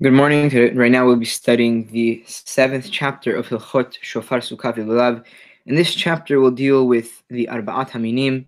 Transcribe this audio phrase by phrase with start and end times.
[0.00, 0.48] Good morning.
[0.76, 5.24] Right now we'll be studying the seventh chapter of Hilchot Shofar Sukkah Lulav.
[5.66, 8.46] In this chapter, we'll deal with the Arba'at Haminim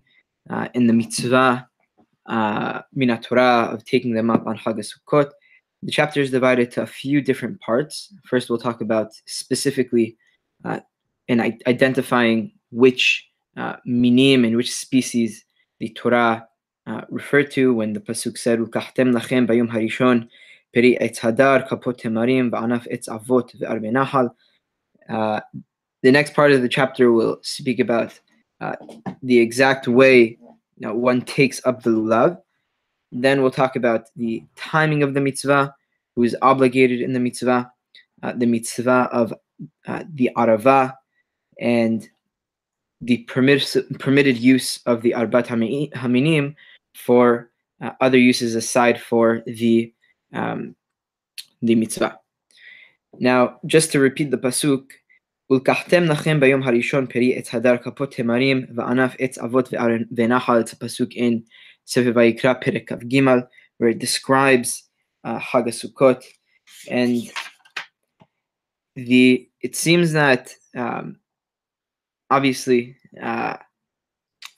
[0.49, 1.67] uh, and the mitzvah
[2.27, 2.81] uh,
[3.21, 5.31] Torah of taking them up on Chag Sukkot.
[5.83, 8.13] The chapter is divided to a few different parts.
[8.23, 10.15] First, we'll talk about specifically
[10.63, 10.79] uh,
[11.27, 13.27] and identifying which
[13.57, 15.43] uh, minim and which species
[15.79, 16.47] the Torah
[16.87, 20.29] uh, referred to when the pasuk said, "Ukahtem lachem bayom harishon."
[25.09, 25.41] Uh,
[26.03, 28.19] the next part of the chapter will speak about
[28.61, 28.75] uh,
[29.21, 30.37] the exact way
[30.77, 32.39] you know, one takes up the lulav.
[33.11, 35.75] Then we'll talk about the timing of the mitzvah,
[36.15, 37.71] who is obligated in the mitzvah,
[38.23, 39.33] uh, the mitzvah of
[39.87, 40.93] uh, the arava,
[41.59, 42.09] and
[43.01, 46.55] the permit, permitted use of the arbat haminim
[46.95, 47.49] for
[47.81, 49.93] uh, other uses aside for the
[50.32, 50.74] um,
[51.62, 52.18] the mitzvah.
[53.18, 54.92] Now, just to repeat the pasuk,
[55.50, 59.68] ולקחתם לכם ביום הראשון פרי עץ הדר כפות תמרים וענף עץ אבות
[60.16, 60.60] ונחל.
[60.60, 61.44] It's a pasuk in
[61.84, 63.46] Sefer Vayikra Perek Kav Gimel,
[63.78, 64.82] where it describes
[65.24, 66.24] uh, Chag Sukkot,
[66.90, 67.30] and
[68.96, 71.16] the it seems that um,
[72.28, 73.56] obviously uh,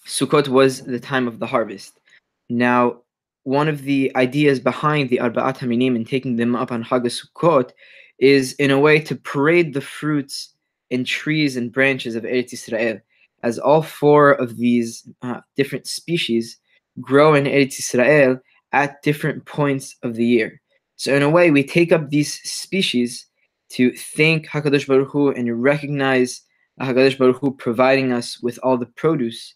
[0.07, 2.01] Sukkot was the time of the harvest.
[2.49, 3.02] Now,
[3.44, 7.72] one of the ideas behind the Arba'at Haminim and taking them up on Chag Sukkot
[8.20, 10.54] is in a way to parade the fruits
[10.92, 13.00] and trees and branches of Eretz Israel,
[13.44, 16.58] as all four of these uh, different species
[17.02, 18.40] grow in Eretz Israel
[18.72, 20.62] at different points of the year.
[20.96, 23.28] So in a way, we take up these species
[23.72, 26.42] to thank Hakadosh Baruch Hu and recognize
[26.80, 29.56] Hakadosh Baruch Hu providing us with all the produce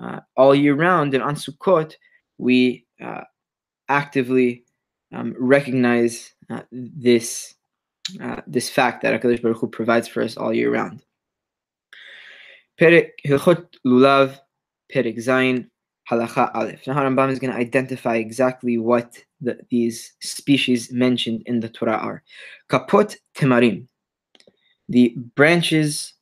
[0.00, 1.14] uh, all year round.
[1.14, 1.94] And on Sukkot,
[2.38, 3.22] we uh,
[3.88, 4.64] actively
[5.12, 7.54] um, recognize uh, this
[8.20, 11.02] uh, this fact that Hakadosh Baruch Hu provides for us all year round.
[12.80, 14.38] Perek Hilchot Lulav
[14.92, 15.68] Perek Zayin
[16.10, 16.86] Halacha Aleph.
[16.86, 21.96] Now Rambam is going to identify exactly what the, these species mentioned in the Torah
[21.96, 22.22] are.
[22.70, 23.86] Kapot Temarim,
[24.88, 26.14] the branches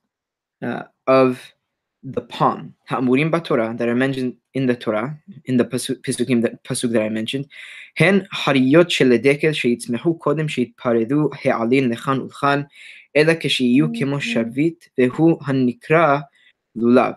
[0.63, 1.41] uh, of
[2.05, 6.93] the palm, ha'amurim b'Torah, that are mentioned in the Torah, in the pasukim, that pasuk
[6.93, 7.47] that I mentioned,
[7.97, 12.69] hen hariyot sheledekel sheyitzmehu kodem sheyitparedu he'alin lechan ulchan,
[13.15, 16.25] ela ksheyu kemo sharvit vehu hanikra
[16.77, 17.17] lulav.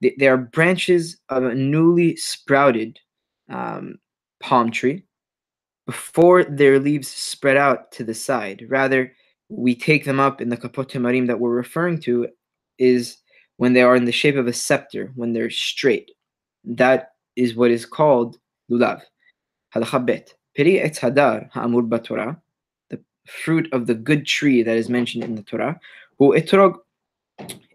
[0.00, 2.98] They are branches of a newly sprouted
[3.50, 3.98] um,
[4.40, 5.04] palm tree.
[5.86, 9.12] Before their leaves spread out to the side, rather,
[9.50, 12.28] we take them up in the kapot marim that we're referring to
[12.78, 13.18] is
[13.57, 16.11] when they are in the shape of a scepter, when they're straight.
[16.63, 18.37] That is what is called
[18.71, 19.01] lulav.
[19.73, 20.33] Halacha bet.
[20.55, 22.39] Peri etz hadar ha'amur b'Torah,
[22.89, 25.79] the fruit of the good tree that is mentioned in the Torah.
[26.17, 26.79] Hu etrog,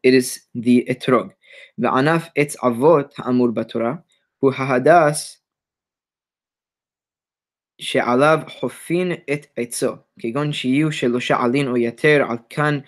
[0.03, 1.33] it is the etrog.
[1.81, 4.03] Ve'anaf etz avot ha'amur b'Torah.
[4.41, 5.37] Hu hahadas
[7.79, 12.79] שעליו חופין את עצו, כגון שיהיו שלושה עלין או יתר על כאן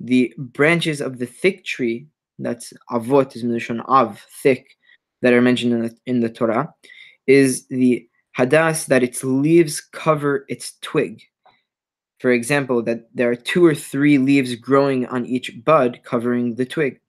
[0.00, 2.06] the branches of the thick tree,
[2.38, 4.76] that's avot is milishon av, thick,
[5.22, 6.74] that are mentioned in the, in the Torah,
[7.26, 11.22] is the hadas that its leaves cover its twig.
[12.18, 16.66] For example, that there are two or three leaves growing on each bud covering the
[16.66, 17.00] twig.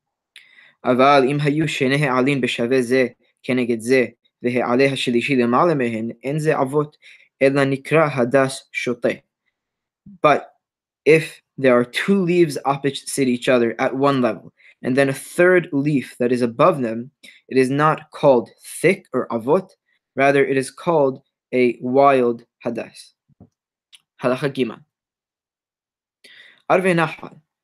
[0.83, 3.07] אבל אם היו שני העלים בשווה זה
[3.43, 4.05] כנגד זה,
[4.43, 6.97] והעלה השלישי למעלה מהן, אין זה אבות,
[7.41, 9.09] אלא נקרא הדס שוטה.
[10.22, 10.52] But
[11.04, 14.52] if there are two leaves opposite each other at one level,
[14.82, 17.10] and then a third leaf that is above them,
[17.48, 19.70] it is not called thick or avot,
[20.14, 21.22] rather it is called
[21.52, 23.12] a wild hadas.
[24.22, 24.80] Halacha Gima.
[26.68, 26.96] Arve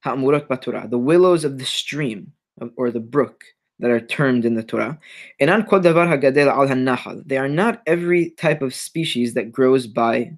[0.04, 2.32] Ha'amurat the willows of the stream
[2.76, 3.44] or the brook
[3.78, 4.98] that are termed in the Torah.
[5.40, 7.22] Enan kol davar al nahal.
[7.26, 10.32] They are not every type of species that grows by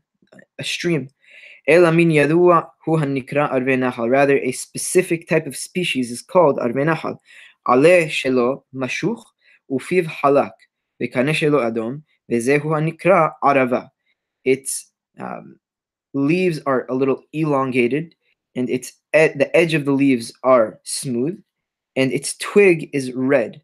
[0.58, 1.08] a stream.
[1.66, 1.88] Rather,
[4.38, 7.18] a specific type of species is called arve nahal.
[7.66, 9.22] Ale shelo mashuch
[9.70, 10.52] ufiv halak
[11.00, 13.90] vekane shelo adom vezehu hanikra arava.
[14.44, 15.58] Its um,
[16.12, 18.14] leaves are a little elongated,
[18.54, 21.42] and its the edge of the leaves are smooth,
[21.96, 23.62] and its twig is red.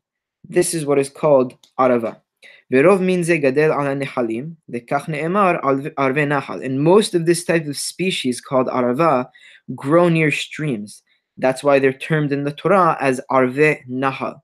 [0.48, 2.22] This is what is called arava.
[2.72, 5.60] Verov means gadel ala nehalim, dekach ne'emar
[5.96, 6.64] arve nahal.
[6.64, 9.28] And most of this type of species called arava
[9.74, 11.02] grow near streams.
[11.36, 14.40] That's why they're termed in the Torah as arve nahal,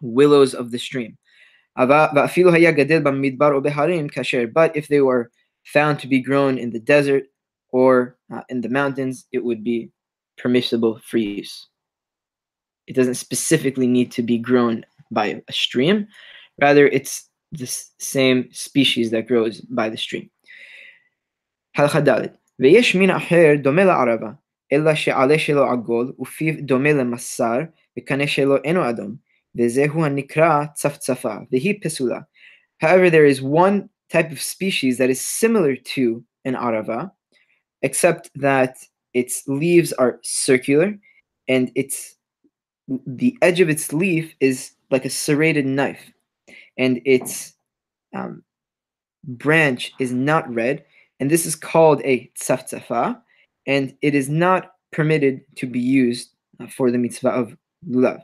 [0.00, 1.16] willows of the stream.
[1.76, 2.26] But
[4.76, 5.30] if they were
[5.64, 7.24] found to be grown in the desert
[7.70, 9.90] or uh, in the mountains, it would be
[10.38, 11.68] permissible for use.
[12.86, 16.08] It doesn't specifically need to be grown by a stream.
[16.60, 17.67] Rather, it's the
[17.99, 20.27] same species that grows by the stream.
[21.75, 22.27] הלכה ד'
[22.59, 24.31] ויש מין אחר דומה לערבה,
[24.73, 27.59] אלא שעלה שלו עגול ופיו דומה למסר
[27.97, 29.15] וקנה שלו אינו אדום,
[29.57, 32.19] וזהו הנקרא צפצפה, והיא פסולה.
[32.83, 37.11] However, there is one type of species that is similar to an arava,
[37.81, 38.77] except that
[39.13, 40.97] its leaves are circular
[41.47, 42.15] and its
[43.05, 46.11] the edge of its leaf is like a serrated knife,
[46.77, 47.53] and its
[48.15, 48.43] um,
[49.23, 50.83] branch is not red,
[51.19, 53.21] and this is called a tzafzafa,
[53.67, 56.29] and it is not permitted to be used
[56.69, 57.55] for the mitzvah of
[57.87, 58.21] lulav.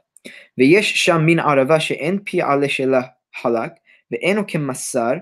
[0.57, 3.01] ויש שם מין ערבה שאין פי עלה שלה
[3.35, 3.71] חלק,
[4.11, 5.13] ואינו כמסר,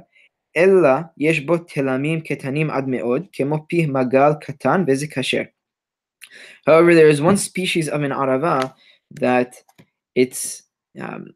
[0.57, 5.44] אלא יש בו תלמים קטנים עד מאוד, כמו פי מגל קטן, וזה כשר.
[6.68, 8.74] However, there is one species of an arava
[9.21, 9.63] that
[10.15, 10.63] its
[11.00, 11.33] um,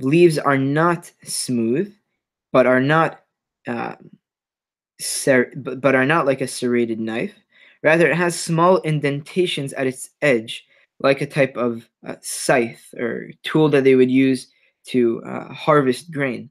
[0.00, 1.94] leaves are not smooth,
[2.52, 3.22] but are not
[3.66, 3.96] uh,
[5.00, 7.34] ser- but, are not like a serrated knife.
[7.82, 10.66] Rather, it has small indentations at its edge,
[11.00, 14.48] like a type of uh, scythe or tool that they would use
[14.86, 16.50] to uh, harvest grain.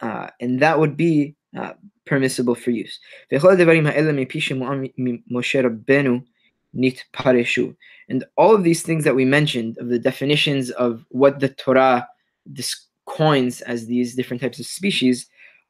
[0.00, 1.72] Uh, and that would be uh,
[2.06, 2.98] permissible for use
[6.78, 7.74] nitpareshu.
[8.08, 12.08] And all of these things that we mentioned, of the definitions of what the Torah
[13.06, 15.26] coins as these different types of species,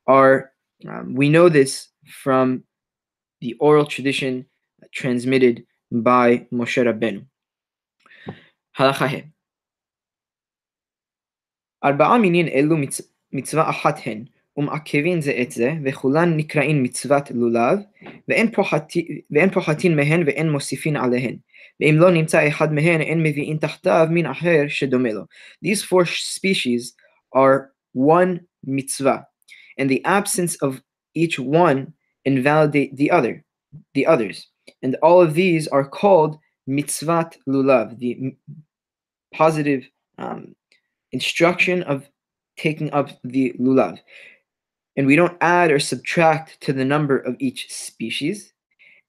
[0.07, 0.53] are
[0.89, 2.63] um, we know this from
[3.41, 4.47] the oral tradition
[4.93, 7.25] transmitted by Moshe Rabbeinu.
[8.79, 9.31] Halacha
[11.83, 13.03] Arba'a minin elu
[13.33, 14.29] mitzvah ahat hen.
[14.58, 17.80] ומעכבין זה את זה, וכולן נקראים מצוות לולב,
[18.28, 21.36] ואין, פוחתי, ואין פוחתין מהן ואין מוסיפין עליהן.
[21.80, 25.24] ואם לא נמצא אחד מהן, אין מביאים תחתיו מין אחר שדומה לו.
[25.66, 26.94] These four species
[27.36, 29.26] are one mitzvah,
[29.80, 30.82] and the absence of
[31.16, 31.94] each one
[32.26, 33.44] invalidate the other,
[33.94, 34.48] the others.
[34.84, 36.38] And all of these are called
[36.70, 38.36] mitzvat lulav, the
[39.34, 39.84] positive
[40.18, 40.56] um,
[41.12, 42.10] instruction of
[42.58, 44.00] taking up the lulav.
[44.99, 48.53] And we don't add or subtract to the number of each species.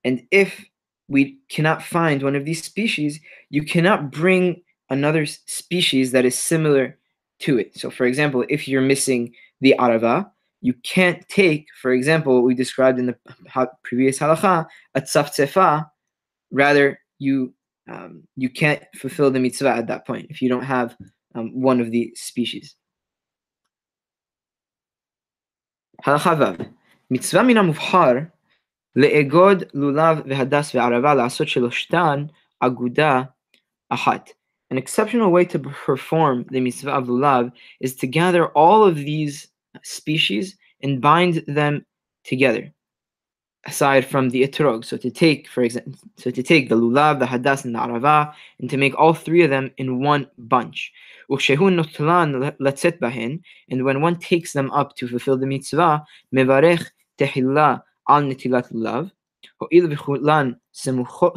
[0.06, 0.64] And if
[1.08, 3.20] we cannot find one of these species,
[3.50, 6.98] you cannot bring another species that is similar
[7.40, 7.76] to it.
[7.76, 10.30] So, for example, if you're missing the arava,
[10.62, 13.18] you can't take, for example, what we described in the
[13.84, 15.90] previous halacha, a tzafzefa.
[16.52, 17.54] Rather, you
[17.90, 20.96] um, you can't fulfill the mitzvah at that point if you don't have
[21.34, 22.76] um, one of the species.
[26.05, 26.65] הלכה ו'
[27.11, 28.13] מצווה מן המובחר
[28.97, 32.25] לאגוד לולב והדס וערבה לעשות שלושתן
[32.61, 33.23] אגודה
[33.89, 34.31] אחת.
[34.73, 39.49] An exceptional way to perform the mitzvah of lulav is to gather all of these
[39.83, 41.85] species and bind them
[42.25, 42.73] together.
[43.67, 47.25] Aside from the etrog, so to take, for example, so to take the lulav, the
[47.25, 50.93] hadas, and the arava, and to make all three of them in one bunch.
[51.31, 51.41] And
[53.87, 56.05] when one takes them up to fulfill the mitzvah,
[56.35, 56.85] mevarech
[57.19, 59.11] tehillah al netilat lulav,
[59.59, 60.53] הואיל וכולן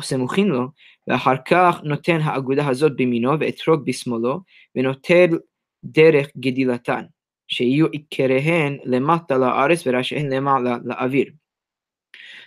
[0.02, 0.68] סמוכין לו,
[1.08, 4.40] ואחר כך נותן האגודה הזאת בימינו ואתרוג בשמאלו,
[4.76, 5.38] ונוטל
[5.84, 7.04] דרך גדילתן,
[7.48, 11.26] שיהיו עיקריהן למטה לארץ וראשיהן למעלה לאוויר.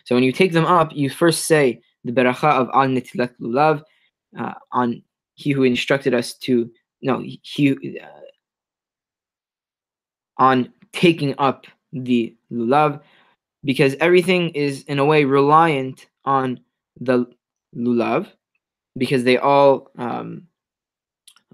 [0.03, 3.83] So when you take them up, you first say the beracha of al netilat lulav
[4.37, 5.01] uh, on
[5.35, 6.69] he who instructed us to
[7.01, 8.05] no he uh,
[10.37, 13.01] on taking up the lulav
[13.63, 16.59] because everything is in a way reliant on
[16.99, 17.25] the
[17.75, 18.27] lulav
[18.97, 20.47] because they all um,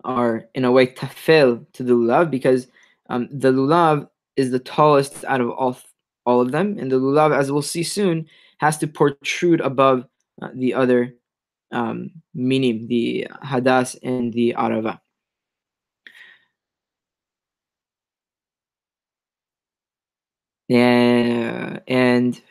[0.04, 2.68] are in a way tafel to the lulav because
[3.10, 5.78] um, the lulav is the tallest out of all
[6.26, 8.28] all of them, and the lulav, as we'll see soon,
[8.60, 10.06] has to protrude above
[10.42, 11.16] uh, the other
[11.72, 15.00] um, minim, the hadas and the arava.
[20.68, 22.42] Yeah, and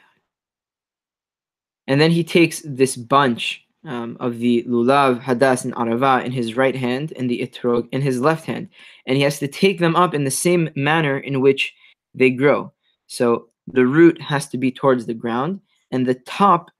[1.86, 6.56] and then he takes this bunch um, of the lulav, hadas, and arava in his
[6.56, 8.68] right hand and the etrog in his left hand.
[9.06, 11.74] And he has to take them up in the same manner in which
[12.14, 12.72] they grow.
[13.06, 16.70] So the root has to be towards the ground and the top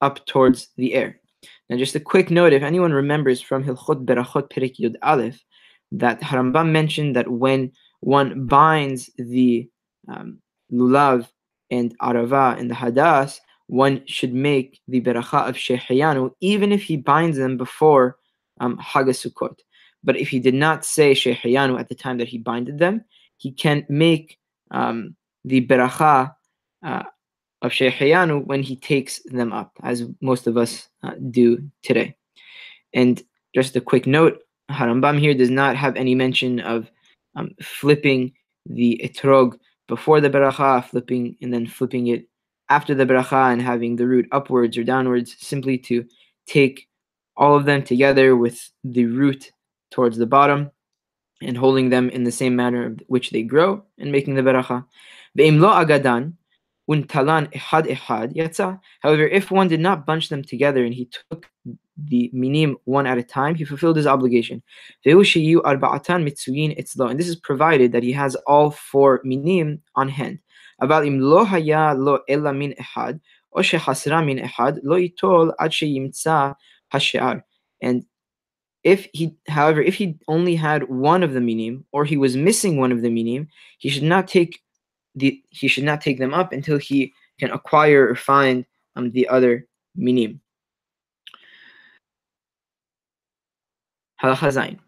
[0.00, 1.20] up towards the air.
[1.68, 5.42] Now, just a quick note if anyone remembers from Hilchot Berachot Perik Yud Aleph,
[5.92, 9.68] that Harambam mentioned that when one binds the
[10.08, 10.38] um,
[10.72, 11.28] lulav
[11.70, 13.38] and arava and the hadas,
[13.68, 18.16] one should make the beracha of Shehayanu even if he binds them before
[18.60, 19.58] um, Hagasukot.
[20.04, 23.04] But if he did not say Shehayanu at the time that he binded them,
[23.38, 24.38] he can make
[24.70, 25.15] um,
[25.46, 26.34] the beracha
[26.84, 27.02] uh,
[27.62, 32.16] of Shehayanu when he takes them up, as most of us uh, do today.
[32.92, 33.22] And
[33.54, 36.90] just a quick note, Harambam here does not have any mention of
[37.36, 38.32] um, flipping
[38.66, 42.28] the etrog before the beracha, flipping and then flipping it
[42.68, 46.04] after the beracha and having the root upwards or downwards, simply to
[46.46, 46.88] take
[47.36, 49.52] all of them together with the root
[49.90, 50.70] towards the bottom
[51.42, 54.84] and holding them in the same manner which they grow and making the beracha.
[55.35, 56.33] Be'imlo agadan
[56.89, 58.79] untalan ehad ehad yatsa.
[59.01, 61.49] However, if one did not bunch them together and he took
[61.97, 64.63] the minim one at a time, he fulfilled his obligation.
[65.05, 65.35] And this
[67.27, 70.39] is provided that he has all four minim on hand.
[70.81, 73.13] אבל אם לא היה לו אלא מין אחד,
[73.53, 76.51] או שחסרה מין אחד, לא ייטול עד שימצא
[76.91, 77.33] השאר.
[77.83, 78.03] And
[78.83, 82.77] if he, however, if he only had one of the minim, or he was missing
[82.77, 84.59] one of the minim, he should not take
[85.16, 89.26] the, he should not take them up until he can acquire or find um, the
[89.28, 90.40] other minim.
[94.22, 94.78] Halacha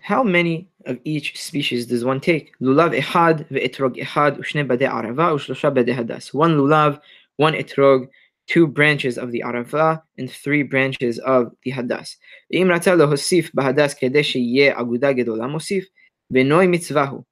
[0.00, 2.52] How many of each species does one take?
[2.60, 6.32] Lulav ehad ve'etrog ehad ushne bade arava ushlosha bade hadas.
[6.34, 7.00] One lulav,
[7.36, 8.08] one etrog,
[8.46, 12.16] two branches of the arava, and three branches of the hadas.
[12.52, 15.84] Lohosif bahadas aguda gedola mosif.
[16.32, 17.24] Mitzvahu.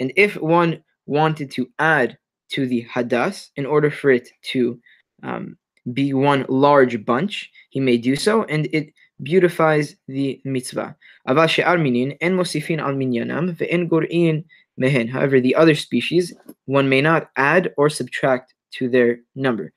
[0.00, 2.18] And if one wanted to add
[2.50, 4.80] to the hadas in order for it to
[5.22, 5.56] um,
[5.92, 8.92] be one large bunch, he may do so, and it
[9.22, 10.96] beautifies the mitzvah.
[14.80, 15.08] Mehen.
[15.08, 16.32] However, the other species,
[16.64, 19.72] one may not add or subtract to their number.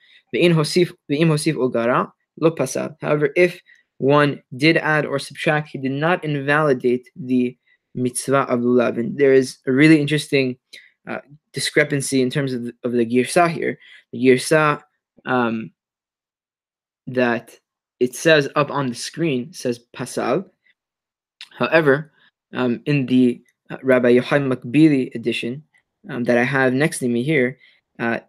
[3.01, 3.61] However, if
[3.97, 7.57] one did add or subtract, he did not invalidate the
[7.95, 9.17] mitzvah of lulav.
[9.17, 10.57] There is a really interesting
[11.07, 11.19] uh,
[11.51, 13.77] discrepancy in terms of the, of the girsa here.
[14.11, 14.81] The girsa
[15.25, 15.71] um,
[17.07, 17.57] that
[17.99, 20.49] it says up on the screen says pasal.
[21.57, 22.11] However,
[22.53, 25.63] um, in the uh, Rabbi Yochai Makbili edition
[26.09, 27.57] um, that I have next to me here,
[27.99, 28.19] uh,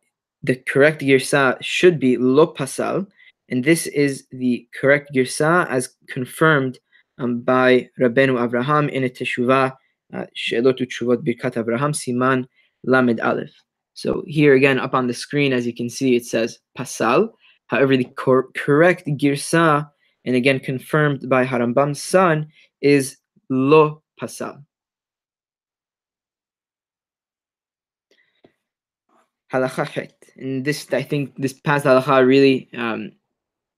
[0.42, 3.06] the correct girsa should be lo pasal,
[3.48, 6.78] and this is the correct girsa as confirmed
[7.18, 9.72] um, by Rabbeinu Avraham in a teshuvah,
[10.12, 12.46] uh, Shelotu Tshuvot Birkat Avraham, Siman
[12.84, 13.54] Lamed Aleph.
[13.94, 17.30] So here again, up on the screen, as you can see, it says pasal,
[17.66, 19.88] However, the cor- correct girsa,
[20.24, 22.48] and again confirmed by Harambam's son,
[22.80, 23.16] is
[23.48, 24.62] lo pasal.
[30.36, 33.12] And this, I think, this past halacha really um,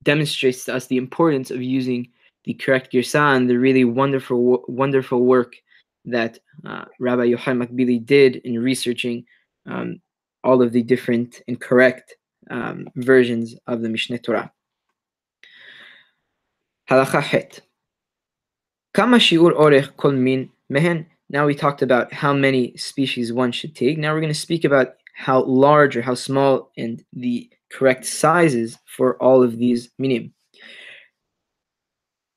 [0.04, 2.08] demonstrates to us the importance of using
[2.46, 5.56] the correct girsa and the really wonderful, wonderful work
[6.04, 9.24] that uh, Rabbi Yochai Makbili did in researching
[9.66, 10.00] um,
[10.44, 12.14] all of the different and correct
[12.50, 14.52] um, versions of the Mishneh Torah.
[16.88, 17.60] Halacha Het.
[18.94, 21.06] Kama shiur orech kol min mehen.
[21.28, 23.98] Now we talked about how many species one should take.
[23.98, 28.78] Now we're going to speak about how large or how small and the correct sizes
[28.84, 30.32] for all of these minim.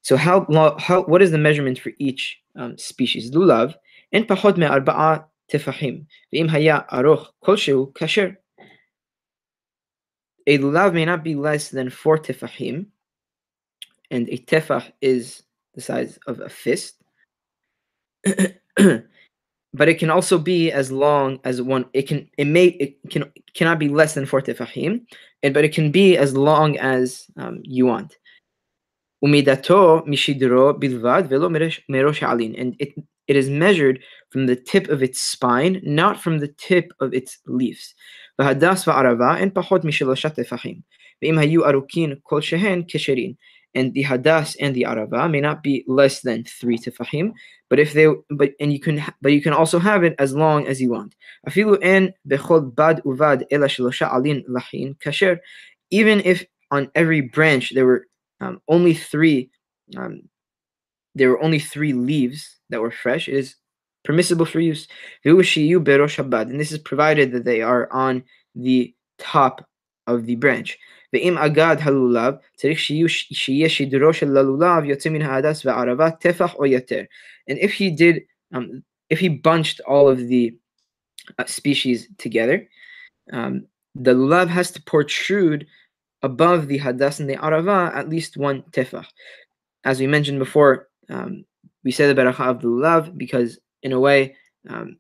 [0.02, 0.46] So how,
[0.80, 3.32] how what is the measurement for each um, species?
[3.32, 3.76] Lulav
[4.14, 6.06] en pachot me arba'a tefahim.
[6.34, 8.38] Ve'im haya aruch kolshehu kasher
[10.50, 12.88] a lulav may not be less than four tefahim,
[14.10, 15.44] and a tefah is
[15.76, 16.96] the size of a fist.
[18.26, 21.86] but it can also be as long as one.
[21.94, 22.28] It can.
[22.38, 22.66] It may.
[22.66, 25.06] It can cannot be less than four tefahim,
[25.44, 28.18] and but it can be as long as um, you want.
[29.24, 32.60] Umidato mishidro bilvad velo merosh alin.
[32.60, 32.94] And it,
[33.28, 34.00] it is measured
[34.30, 37.94] from the tip of its spine, not from the tip of its leaves.
[38.40, 40.84] Vahadas va'arava and pahod mishaloshat tefachim.
[41.24, 43.36] Ve'im hayu arukin kol shehen kesherin.
[43.76, 47.34] And the hadas and the arava may not be less than three tefachim,
[47.70, 50.66] but if they but and you can but you can also have it as long
[50.66, 51.14] as you want.
[51.48, 55.38] Afilu en bechol bad uvad ela shalosha alin lahin kasher.
[55.92, 58.08] Even if on every branch there were
[58.41, 59.51] um, only three,
[59.97, 60.23] um,
[61.15, 63.57] there were only three leaves that were fresh, it is
[64.05, 64.87] permissible for use.
[65.25, 69.67] And this is provided that they are on the top
[70.07, 70.79] of the branch.
[71.13, 72.79] ואם אגד הלולב, צריך
[73.33, 77.03] שיהיה שידורו של הלולב יוצא מן ההדס והערבה טפח או יתר.
[77.51, 80.57] And if he did, um, if he bunched all of the
[81.39, 82.69] uh, species together,
[83.33, 85.67] um, the lulav has to protrude
[86.23, 89.05] above the hadas and the arava at least one tefah.
[89.85, 91.45] As we mentioned before, um,
[91.85, 94.35] we say the beracha of the lulav because in a way,
[94.69, 94.97] um,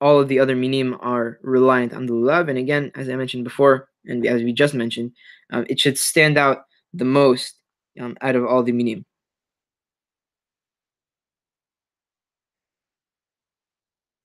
[0.00, 2.48] all of the other minim are reliant on the lulav.
[2.48, 5.12] And again, as I mentioned before, and as we just mentioned,
[5.52, 7.54] um, it should stand out the most
[8.00, 9.04] um, out of all the minim.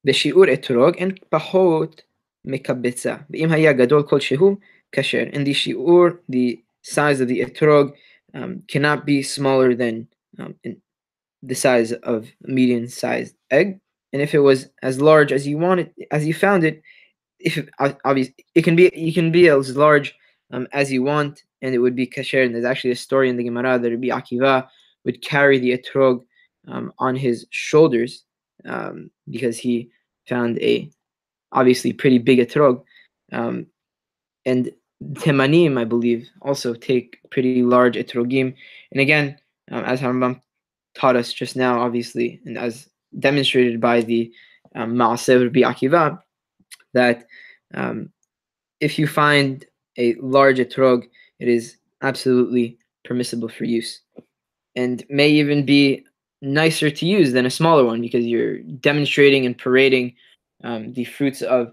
[0.06, 2.02] בשיעור אתרוג אין פחות
[2.46, 4.58] מקבצה, ואם היה גדול כלשהו,
[4.95, 5.31] kasher.
[5.33, 7.93] And the shi'ur, the size of the etrog,
[8.35, 10.55] um, cannot be smaller than um,
[11.43, 13.81] the size of a medium-sized egg.
[14.13, 16.83] And if it was as large as you wanted, as you found it,
[17.39, 17.69] if it,
[18.05, 20.15] obviously it can be, you can be as large
[20.53, 22.45] um, as you want, and it would be kasher.
[22.45, 24.69] And there's actually a story in the Gemara that Rabbi Akiva
[25.05, 26.23] would carry the etrog
[26.69, 28.25] um, on his shoulders
[28.67, 29.91] um, because he
[30.29, 30.91] found a
[31.53, 32.83] obviously pretty big etrog.
[33.33, 33.67] Um,
[34.45, 34.71] and
[35.13, 38.55] Temanim, I believe, also take pretty large etrogim.
[38.93, 39.39] And again,
[39.71, 40.41] um, as Harambam
[40.95, 42.89] taught us just now, obviously, and as
[43.19, 44.33] demonstrated by the
[44.75, 46.21] um, Ma'aseh Rabbi Akiva,
[46.93, 47.27] that
[47.75, 48.11] um,
[48.81, 49.65] if you find
[49.97, 51.05] a large etrog,
[51.39, 54.01] it is absolutely permissible for use
[54.77, 56.05] and may even be
[56.43, 60.15] nicer to use than a smaller one because you're demonstrating and parading
[60.65, 61.73] um, the fruits of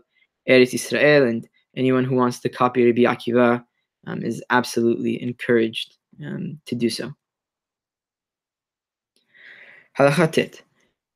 [0.50, 3.65] Eretz Israel, and anyone who wants to copy Rabbi Akiva
[4.07, 7.12] um, is absolutely encouraged um, to do so.
[9.99, 10.62] הלכה ט'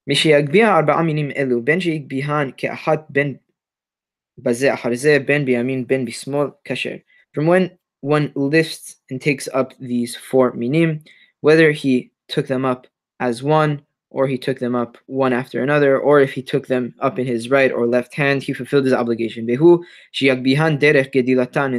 [0.06, 3.36] מי שיגביה ארבעה מינים אלו, בין שיגביהן כאחת בין
[4.38, 6.96] בזה אחר זה, בין בימין בין בשמאל, כשר.
[7.36, 7.70] From when
[8.00, 11.02] one lifts and takes up these four minim,
[11.40, 12.86] whether he took them up
[13.20, 16.93] as one, or he took them up one after another, or if he took them
[16.99, 19.49] up in his right or left hand, he fulfilled his obligation.
[19.49, 19.83] And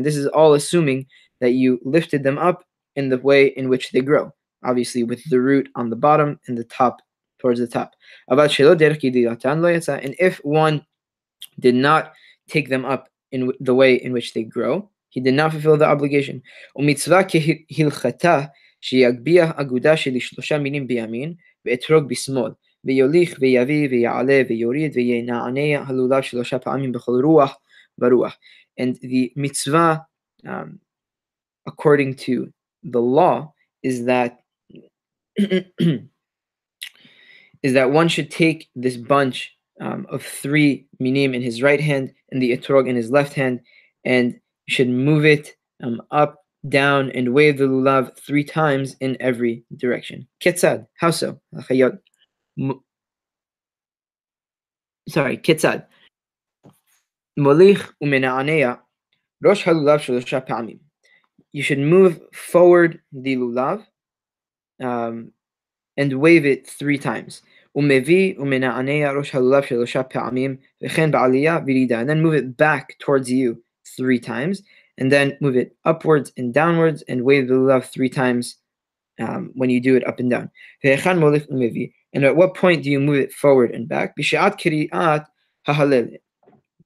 [0.04, 1.06] this is all assuming
[1.40, 2.64] that you lifted them up
[2.96, 4.32] in the way in which they grow,
[4.64, 7.02] obviously with the root on the bottom and the top
[7.38, 7.92] towards the top.
[8.28, 8.40] And
[10.18, 10.86] if one
[11.60, 12.12] did not
[12.48, 15.84] take them up in the way in which they grow, he did not fulfill the
[15.84, 16.42] obligation.
[21.61, 22.51] שיגביה אגודה של שלושה מינים בימין, ואתרוג בשמאל,
[22.85, 27.59] ויוליך ויביא ויעלה ויוריד וינענע הלולב שלושה פעמים בכל רוח
[27.99, 28.37] ורוח.
[28.79, 30.05] And the mitzvah,
[30.45, 30.79] um,
[31.65, 34.39] according to the law, is that
[37.63, 42.13] is that one should take this bunch um, of three minim in his right hand
[42.31, 43.61] and the etrog in his left hand,
[44.05, 49.64] and should move it um, up down and wave the lulav three times in every
[49.76, 50.26] direction.
[50.40, 51.40] Ketzad, how so?
[55.08, 55.86] Sorry, ketzad.
[57.38, 58.78] Molich umena'anea
[59.42, 60.78] rosh halulav shalosha pa'amim.
[61.52, 63.84] You should move forward the lulav
[64.80, 65.32] um,
[65.96, 67.42] and wave it three times.
[67.76, 71.98] Umevi umena'anea rosh halulav shalosha pa'amim v'chen ba'aliyah.
[72.00, 73.62] And then move it back towards you
[73.96, 74.62] three times
[75.02, 78.58] and then move it upwards and downwards and wave the lulav three times
[79.20, 80.48] um, when you do it up and down.
[80.84, 84.14] And at what point do you move it forward and back?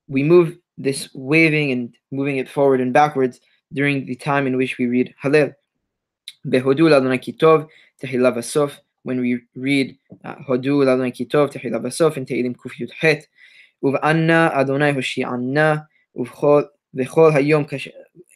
[0.09, 3.39] We move this waving and moving it forward and backwards
[3.75, 5.53] during the time in which we read Hallel.
[9.03, 13.29] When we read uh, Hodu Ladonai Kitov Tehillah Vasof in Tehilim Kuf Yud Het,
[13.85, 16.67] Uv'anna Adonai Hoshi'anna Uv'chol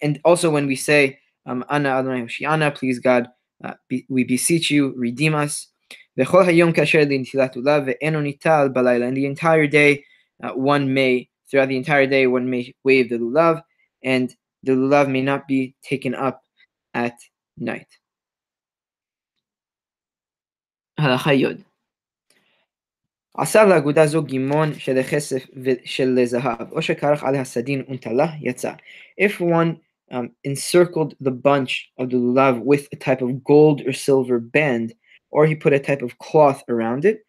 [0.03, 3.29] and also when we say um, Anna Adonai Hoshiana, please God,
[3.64, 5.68] uh, be, we beseech you, redeem us.
[6.16, 6.27] And
[9.16, 10.05] the entire day,
[10.42, 13.62] uh, one may, throughout the entire day, one may wave the lulav,
[14.05, 16.42] and the lulav may not be taken up
[16.94, 17.16] at
[17.57, 17.87] night.
[23.39, 28.71] עשה לאגודה זו גימון של כסף ושל זהב, או שכרך עליה סדין ונטלה, יצא.
[29.21, 29.75] If one
[30.12, 34.93] um, encircled the bunch of the lulav with a type of gold or silver band,
[35.32, 37.25] or he put a type of cloth around it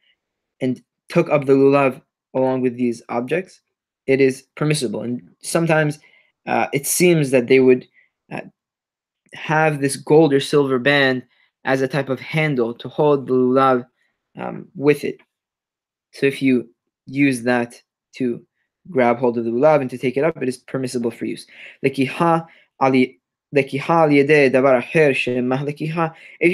[0.60, 2.00] and took up the lulav
[2.34, 3.60] along with these objects,
[4.06, 5.02] it is permissible.
[5.02, 5.98] And sometimes
[6.46, 7.86] uh, it seems that they would
[8.32, 8.42] uh,
[9.34, 11.22] have this gold or silver band
[11.64, 13.86] as a type of handle to hold the lulav
[14.38, 15.18] um, with it.
[16.13, 16.69] So if you
[17.05, 17.81] use that
[18.15, 18.45] to
[18.89, 21.45] grab hold of the lulav and to take it up, it is permissible for use.
[21.83, 22.07] If you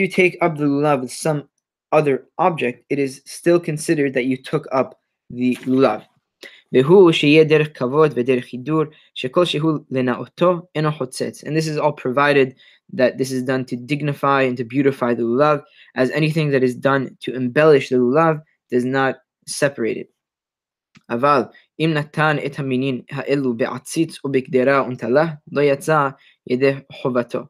[0.08, 1.48] take up the lulav with some
[1.92, 6.04] other object, it is still considered that you took up the lulav.
[6.70, 6.84] And
[11.56, 12.56] this is all provided
[12.94, 15.64] that this is done to dignify and to beautify the lulav,
[15.96, 20.13] as anything that is done to embellish the lulav does not separate it.
[21.11, 21.43] אבל
[21.81, 26.09] אם נתן את המינין האלו בעציץ ובקדרה ונטלה, לא יצא
[26.51, 27.43] ידי חובתו.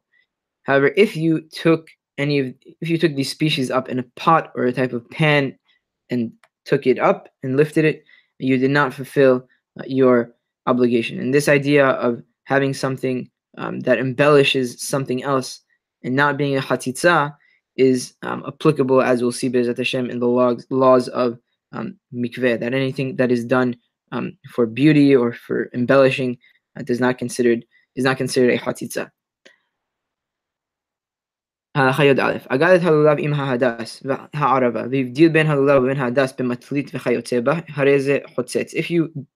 [0.67, 4.51] However, if you took any of if you took these species up in a pot
[4.55, 5.57] or a type of pan
[6.09, 6.31] and
[6.65, 8.03] took it up and lifted it,
[8.39, 9.35] you did not fulfill
[9.79, 10.33] uh, your
[10.65, 11.19] obligation.
[11.19, 15.61] And this idea of having something um, that embellishes something else
[16.03, 17.35] and not being a hatitza
[17.75, 21.37] is um, applicable, as we'll see Bezat Hashem in the laws, laws of
[21.72, 23.76] um, mikveh, that anything that is done
[24.12, 26.38] um, for beauty or for embellishing
[26.78, 27.64] uh, does not considered
[27.96, 29.10] is not considered a hatitza.
[38.74, 39.26] If you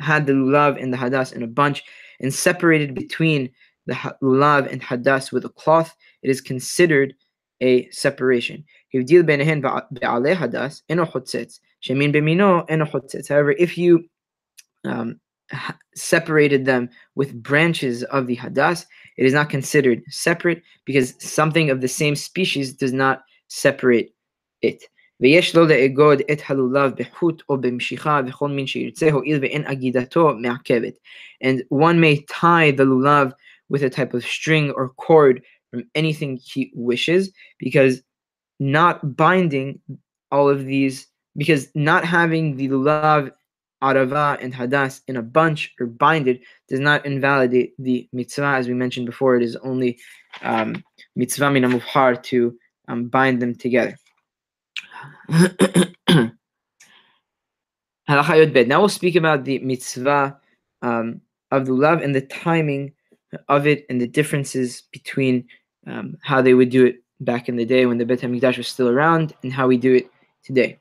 [0.00, 1.84] had the lulav and the hadas in a bunch
[2.20, 3.50] and separated between
[3.86, 7.14] the lulav and hadas with a cloth, it is considered
[7.60, 8.64] a separation.
[8.92, 10.82] Hadas.
[11.81, 13.31] שמין במינו, אינו חוצץ.
[13.31, 13.99] However, if you
[14.85, 15.19] um,
[15.95, 18.85] separated them with branches of the hadas,
[19.17, 24.09] it is not considered separate because something of the same species does not separate
[24.61, 24.83] it.
[25.19, 30.93] ויש לו לאגוד את הלולב בחוט או במשיכה וכל מין שירצה הואיל ואין אגידתו מעכבת.
[31.43, 33.33] And one may tie the lulav
[33.69, 35.41] with a type of string or cord
[35.71, 38.01] from anything he wishes because
[38.59, 39.79] not binding
[40.31, 43.32] all of these, because not having the lulav
[43.82, 48.54] arava and hadas in a bunch or binded does not invalidate the mitzvah.
[48.56, 49.98] As we mentioned before, it is only
[50.42, 50.82] um,
[51.16, 52.56] mitzvah min mufhar to
[52.88, 53.96] um, bind them together.
[58.08, 60.38] now we'll speak about the mitzvah
[60.82, 62.92] um, of the love and the timing
[63.48, 65.46] of it and the differences between
[65.86, 68.68] um, how they would do it back in the day when the Bet HaMikdash was
[68.68, 70.10] still around and how we do it
[70.44, 70.78] today.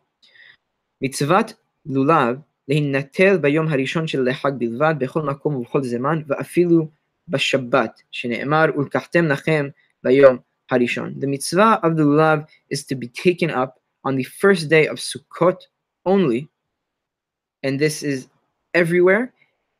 [1.04, 1.52] Mitzvat
[1.88, 2.36] lulav
[2.68, 6.88] להינטל ביום הראשון של החג בלבד, בכל מקום ובכל זמן, ואפילו
[7.28, 9.68] בשבת, שנאמר, ולקחתם לכם
[10.04, 10.36] ביום
[10.72, 11.20] harishon.
[11.20, 14.98] The mitzvah of the lulav is to be taken up on the first day of
[14.98, 15.58] Sukkot
[16.04, 16.48] only,
[17.62, 18.28] and this is
[18.74, 19.32] everywhere,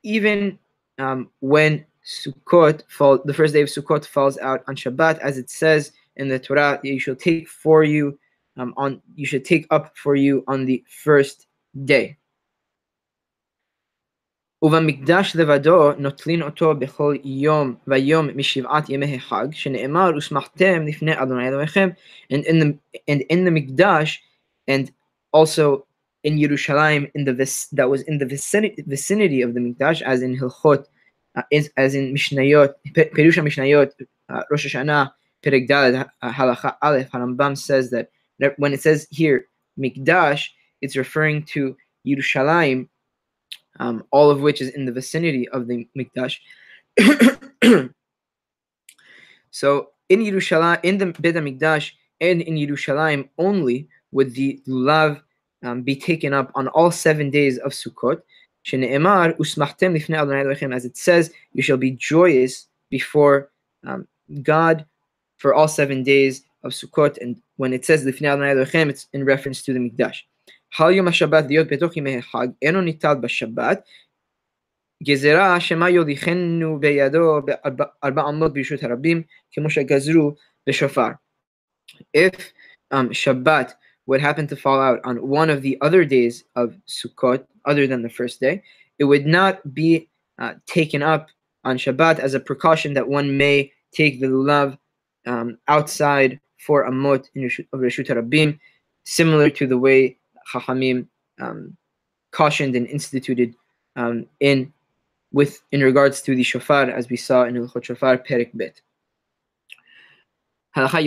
[0.03, 0.59] even
[0.99, 5.51] um, when Sukkot fall, the first day of Sukkot falls out on Shabbat, as it
[5.51, 8.19] says in the Torah, you shall take for you
[8.57, 11.47] um, on you should take up for you on the first
[11.85, 12.17] day.
[14.63, 21.89] ובמקדש לבדו נוטלין אותו בכל יום ויום משבעת ימי החג, שנאמר ושמחתם לפני אדוני אלוהיכם,
[22.33, 22.75] and in the
[23.11, 24.23] and in the מקדש
[24.71, 24.91] and
[25.33, 25.87] also
[26.25, 27.35] in Yerushalayim in the
[27.73, 30.85] that was in the vicinity, vicinity of the mikdash as in Hilchot
[31.37, 31.43] uh,
[31.77, 33.93] as in Mishnayot Perush Mishnayot
[34.29, 38.11] uh, Rosh Hashanah Perek Daled Halacha Aleph Harambam says that
[38.58, 39.48] when it says here
[39.80, 40.48] mikdash
[40.82, 41.76] it's referring to
[42.06, 42.88] Yerushalayim
[43.80, 46.38] um, all of which is in the vicinity of the Mikdash.
[49.52, 55.22] so in Yerushalayim, in the Beit Mikdash, and in Yerushalayim only would the lulav
[55.64, 58.22] um, be taken up on all seven days of Sukkot.
[60.74, 63.50] As it says, you shall be joyous before
[63.88, 64.08] um,
[64.44, 64.86] God
[65.38, 67.19] for all seven days of Sukkot.
[67.21, 70.25] And when it says it's in reference to the Mikdash.
[70.75, 73.81] חל יום השבת להיות בתוך ימי החג, אינו ניטל בשבת,
[75.03, 80.35] גזרה שמה יוליכנו בידו בארבע אמות ברשות הרבים, כמו שגזרו
[80.67, 81.09] בשופר.
[82.17, 82.53] If
[82.93, 83.75] um, Shabbat
[84.07, 88.03] would happen to fall out on one of the other days of Sukkot, other than
[88.03, 88.63] the first day,
[88.99, 91.29] it would not be uh, taken up
[91.65, 94.79] on Shabbat as a precaution that one may take the lulav
[95.27, 98.60] um, outside for a mot of Reshut Rabim,
[99.04, 100.18] similar to the way
[100.54, 101.08] Chachamim
[101.40, 101.76] um,
[102.32, 103.56] cautioned and instituted
[103.96, 104.72] um, in
[105.32, 108.82] with in regards to the shofar, as we saw in Hilchot Shofar Perek Bet.
[110.76, 111.04] Halacha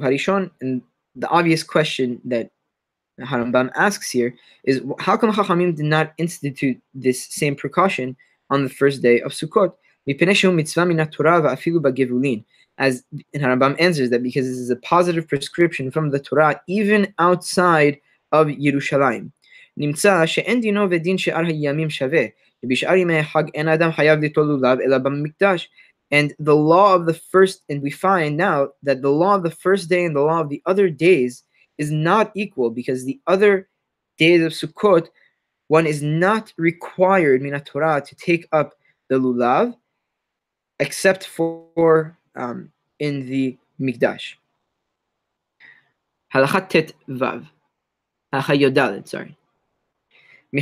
[0.00, 0.50] harishon.
[0.60, 0.82] And
[1.14, 2.50] the obvious question that
[3.20, 8.16] Harambam asks here is how come Chachamim did not institute this same precaution
[8.50, 9.72] on the first day of Sukkot?
[12.77, 17.13] As and Harambam answers that because this is a positive prescription from the Torah, even
[17.19, 17.99] outside
[18.31, 19.31] of Yerushalayim.
[19.77, 22.25] נמצא שאין דינו ודין שאר הימים שווה,
[26.11, 29.49] And the law of the first, and we find now that the law of the
[29.49, 31.43] first day and the law of the other days
[31.79, 33.67] is not equal because the other
[34.19, 35.07] days of Sukkot,
[35.69, 38.73] one is not required, mina Torah, to take up
[39.09, 39.75] the lulav,
[40.79, 44.35] except for um, in the Mikdash.
[46.33, 47.45] Halachat tet vav.
[48.33, 49.35] Halacha yodalet, sorry.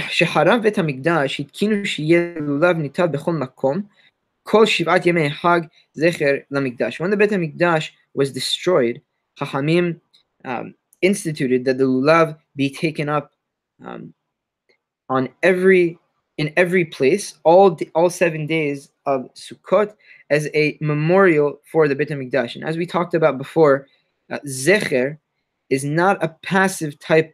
[0.09, 3.81] שחרב בית המקדש התקינו שיהיה לולב ניטל בכל מקום
[4.43, 5.61] כל שבעת ימי חג
[5.93, 7.01] זכר למקדש.
[7.01, 8.99] When the בית המקדש was destroyed,
[9.39, 9.93] חכמים
[10.45, 13.31] um, instituted that the lulav be taken up
[13.83, 14.13] um,
[15.09, 15.97] on every
[16.37, 19.89] in every place all all seven days of Sukkot
[20.34, 22.56] as a memorial for the Beit Hamikdash.
[22.56, 23.86] And as we talked about before,
[24.32, 25.18] uh, zecher
[25.70, 27.32] is not a passive type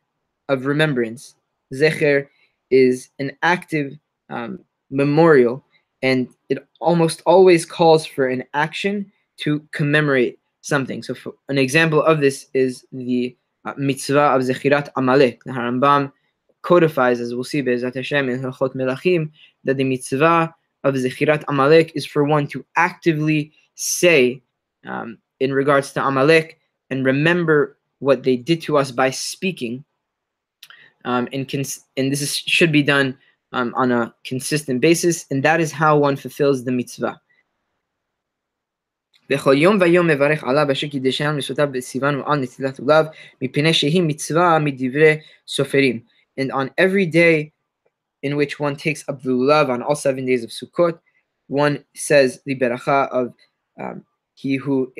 [0.50, 1.34] of remembrance.
[1.72, 2.28] Zecher
[2.70, 4.60] is an active um,
[4.90, 5.64] memorial,
[6.02, 11.02] and it almost always calls for an action to commemorate something.
[11.02, 11.14] So,
[11.48, 13.34] an example of this is the
[13.64, 15.42] uh, mitzvah of Zechirat Amalek.
[15.44, 16.12] The Harambam
[16.60, 19.30] codifies, as we'll see, Be'ezat Hashem in Hilchot Melachim,
[19.64, 24.41] that the mitzvah of Zechirat Amalek is for one to actively say,
[24.85, 29.83] um, in regards to Amalek, and remember what they did to us by speaking.
[31.05, 33.17] Um, and, cons- and this is, should be done
[33.51, 37.19] um, on a consistent basis, and that is how one fulfills the mitzvah.
[39.29, 43.05] בכל יום ויום מברך עליו אשר קידשנו נשותיו בסיוון ועל נטילת עולב
[43.41, 45.99] מפני שהיא מצווה מדברי סופרים.
[46.39, 47.49] And on every day
[48.22, 50.98] in which one takes up the lulav on all seven days of Sukkot,
[51.48, 53.34] one says the beracha of
[53.80, 54.04] um,
[54.34, 54.92] he who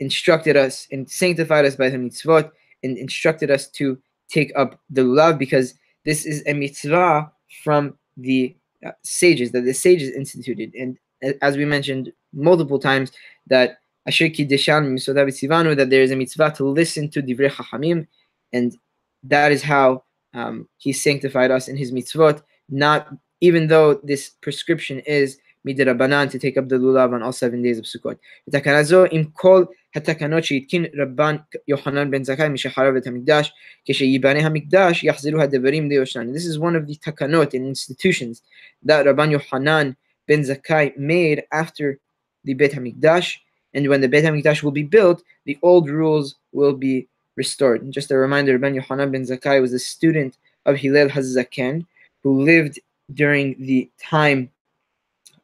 [0.00, 2.50] instructed us and sanctified us by the mitzvot
[2.82, 7.30] and instructed us to take up the lulav because this is a mitzvah
[7.64, 10.72] from the uh, sages that the sages instituted.
[10.74, 10.98] And
[11.42, 13.12] as we mentioned multiple times,
[13.46, 18.06] that Asher Kiddeshan Misodav Sivanu, that there is a mitzvah to listen to divrei chachamim,
[18.52, 18.76] and
[19.24, 23.07] that is how um, he sanctified us in his mitzvot Not
[23.41, 27.77] even though this prescription is מדרבנן to take up the lulav on all seven days
[27.77, 28.17] of Sukkot.
[28.47, 29.63] ותקנה זו עם כל
[29.95, 31.35] התקנות שהתקין רבן
[31.67, 33.53] יוחנן בן זכאי משחרב את המקדש,
[33.85, 36.33] כשיבנה המקדש יחזרו הדברים ליושנן.
[36.33, 38.41] This is one of the takanot and institutions
[38.83, 39.95] that Rabban Yohanan
[40.27, 41.99] ben Zakkai made after
[42.45, 43.35] the Beit HaMikdash,
[43.73, 47.81] and when the Beit HaMikdash will be built, the old rules will be restored.
[47.83, 51.85] And just a reminder, Rabban Yohanan ben Zakkai was a student of Hillel HaZaken,
[52.26, 52.80] who lived
[53.14, 54.50] during the time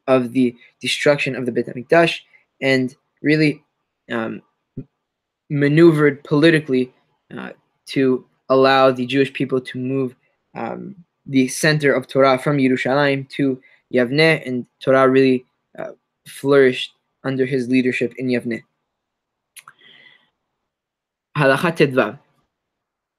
[0.09, 2.19] of the destruction of the Beit HaMikdash
[2.61, 3.63] and really
[4.11, 4.43] um,
[5.49, 6.93] maneuvered politically
[7.39, 7.51] uh,
[7.87, 10.17] to allow the Jewish people to move
[10.57, 13.63] um, the center of Torah from Yerushalayim to
[13.95, 15.45] Yavneh, and Torah really
[15.79, 15.93] uh,
[16.27, 16.91] flourished
[17.23, 18.63] under his leadership in Yavneh.
[21.39, 22.19] Halacha Tedvav.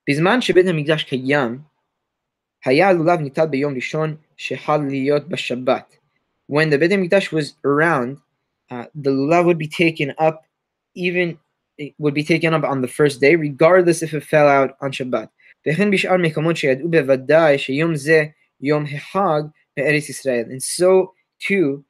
[0.05, 1.63] Bizman shebet hamikdash kayam,
[2.64, 5.98] היה הלולב ניטל ביום ראשון שחל להיות בשבת
[6.48, 8.18] when the Beit HaMikdash was around,
[8.70, 10.44] uh, the lulav would be taken up,
[10.94, 11.38] even
[11.76, 14.90] it would be taken up on the first day, regardless if it fell out on
[14.90, 15.28] Shabbat.
[20.50, 21.84] And so too,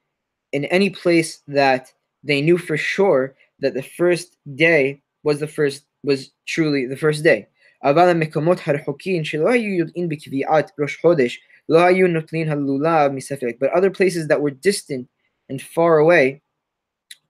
[0.51, 1.93] in any place that
[2.23, 7.23] they knew for sure that the first day was the first was truly the first
[7.23, 7.47] day.
[7.84, 13.56] אבל המקומות הרחוקים שלא היו יודעים בקביעת ראש חודש, לא היו נוטלים הלולב מספק.
[13.60, 15.06] But other places that were distant
[15.50, 16.40] and far away,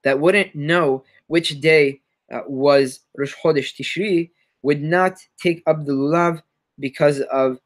[0.03, 4.29] that wouldn't know which day uh, was Rosh Chodesh Tishri,
[4.61, 5.13] would not
[5.43, 6.41] take up the lulav
[6.79, 7.59] because of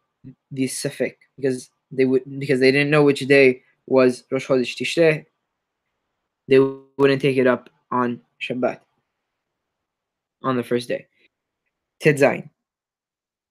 [0.51, 5.25] the safek, because they would because they didn't know which day was Rosh Chodesh Tishrei.
[6.47, 6.59] They
[6.99, 8.79] wouldn't take it up on Shabbat,
[10.43, 11.07] on the first day.
[12.03, 12.49] Tetzain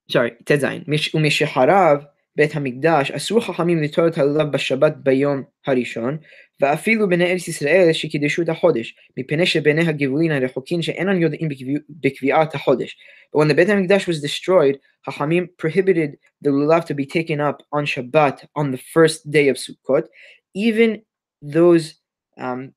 [0.09, 6.17] sorry Tedzain Mish umishaharav בית המקדש, אסרו חכמים ליטול את הלולב בשבת ביום הראשון,
[6.61, 11.49] ואפילו בני ארץ ישראל שקידשו את החודש, מפני שבני הגבולין הרחוקים שאינם יודעים
[11.89, 12.97] בקביעת החודש.
[13.31, 17.63] But when the Beit HaMikdash was destroyed, Chachamim prohibited the lulav to be taken up
[17.71, 20.05] on Shabbat on the first day of Sukkot,
[20.53, 21.01] even
[21.41, 21.95] those
[22.37, 22.73] um,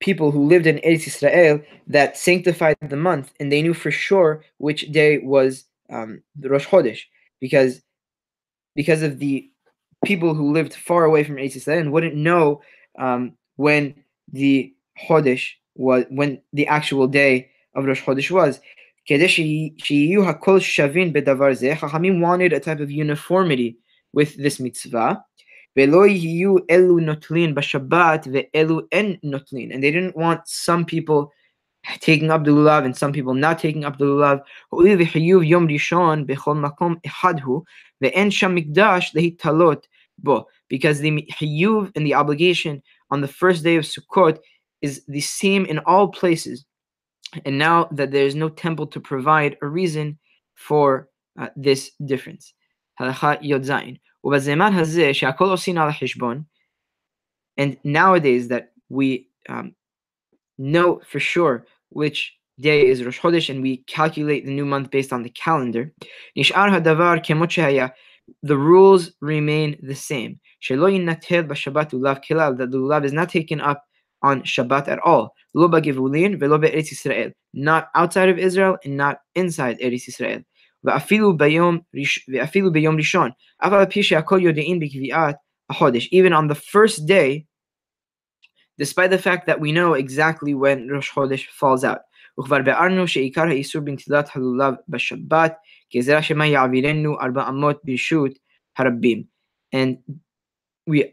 [0.00, 4.42] people who lived in Eretz Israel that sanctified the month, and they knew for sure
[4.58, 7.01] which day was um, the Rosh Chodesh
[7.39, 7.81] because
[8.75, 9.49] because of the
[10.03, 12.61] people who lived far away from Eretz Yisrael and wouldn't know
[12.99, 13.95] um, when
[14.31, 14.73] the
[15.07, 18.59] Chodesh was when the actual day of Rosh Chodesh was.
[21.75, 23.77] Chachamim wanted a type of uniformity
[24.13, 25.23] with this mitzvah.
[25.75, 25.91] And they
[29.91, 31.33] didn't want some people
[32.00, 34.40] taking up the lulav and some people not taking up the lulav.
[34.68, 37.62] הואיל וחיוב יום ראשון בכל מקום אחד הוא,
[38.00, 39.86] ואין שם מקדש להתעלות
[40.18, 40.44] בו.
[40.68, 44.38] Because the hiyuv and the obligation on the first day of Sukkot
[44.82, 46.64] is the same in all places.
[47.44, 50.18] And now that there is no temple to provide a reason
[50.54, 52.54] for uh, this difference.
[53.00, 53.72] הלכה י"ז
[54.24, 56.42] ובזמן הזה שהכל עושים על החשבון
[57.60, 59.74] and nowadays that we um,
[60.58, 65.12] know for sure which day is Rosh Chodesh and we calculate the new month based
[65.12, 65.90] on the calendar
[66.36, 67.86] נשאר הדבר כמות שהיה
[68.46, 73.28] the rules remain the same שלא יינטל בשבת לולב כלל that the lulav is not
[73.28, 73.78] taken up
[74.24, 79.16] on Shabbat at all לא בגבולין ולא בארץ ישראל not outside of Israel and not
[79.38, 80.40] inside ארץ ישראל
[80.84, 81.78] ואפילו ביום,
[82.32, 85.36] ואפילו ביום ראשון, אף על פי שהכל יודעים בקביעת
[85.70, 86.06] החודש.
[86.06, 87.44] Even on the first day,
[88.78, 92.08] despite the fact that we know exactly when ראש חודש falls out.
[92.40, 95.54] וכבר ביארנו שעיקר האיסור בנטילת הלולב בשבת,
[95.96, 98.32] גזירה שמה יעבירנו ארבע אמות ברשות
[98.78, 99.22] הרבים.
[99.74, 99.96] And
[100.90, 101.04] we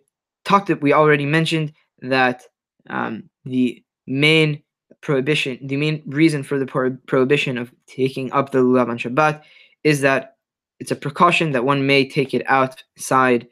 [0.45, 2.43] talked, we already mentioned that
[2.89, 4.61] um, the main
[5.01, 9.41] prohibition, the main reason for the prohibition of taking up the lulav on Shabbat
[9.83, 10.35] is that
[10.79, 13.47] it's a precaution that one may take it outside,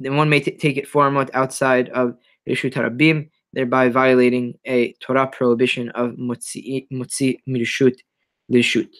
[0.00, 2.16] then one may t- take it foremost outside of
[2.48, 7.96] Rishut Harabim, thereby violating a Torah prohibition of mutzi, mutzi mirishut
[8.52, 8.90] lishut.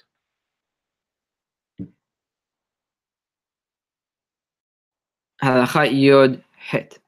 [5.42, 6.98] Halacha Yod Het.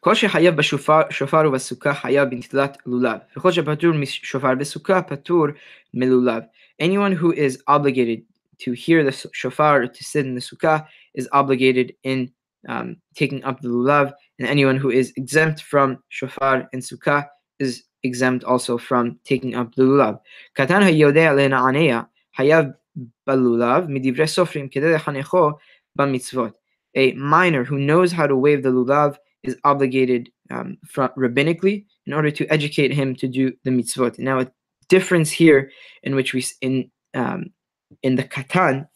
[0.00, 5.46] כל שחייב בשופר ובסוכה חייב בנטילת לולב, וכל שפטור משופר בסוכה פטור
[5.94, 6.42] מלולב.
[6.82, 8.22] Anyone who is obligated
[8.58, 12.30] to hear the shofar to sit in the sukkah is obligated in
[12.67, 17.27] um, taking up the lulav, and anyone who is exempt from shofar and sukkah
[17.59, 20.19] is exempt also from taking up the lulav.
[20.57, 20.81] Katan
[22.37, 22.73] hayav
[23.27, 25.53] balulav midivre sofrim hanecho
[25.97, 26.53] b'mitzvot.
[26.95, 32.13] A minor who knows how to wave the lulav is obligated um, from, rabbinically in
[32.13, 34.19] order to educate him to do the mitzvot.
[34.19, 34.51] Now, a
[34.89, 35.71] difference here
[36.03, 37.51] in which we in um,
[38.01, 38.87] in the katan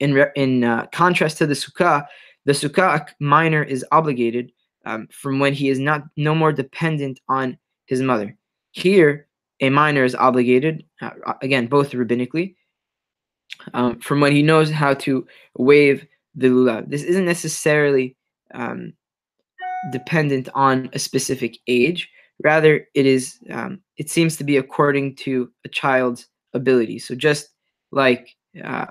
[0.00, 2.06] in in uh, contrast to the sukkah,
[2.44, 4.52] the sukkah minor is obligated
[4.86, 8.36] um, from when he is not no more dependent on his mother.
[8.72, 9.28] Here,
[9.60, 12.56] a minor is obligated uh, again both rabbinically
[13.72, 15.26] um, from when he knows how to
[15.56, 16.90] wave the lulav.
[16.90, 18.16] This isn't necessarily
[18.52, 18.92] um,
[19.92, 22.10] dependent on a specific age.
[22.42, 26.98] Rather, it is um, it seems to be according to a child's ability.
[26.98, 27.48] So just
[27.92, 28.30] like
[28.62, 28.86] uh,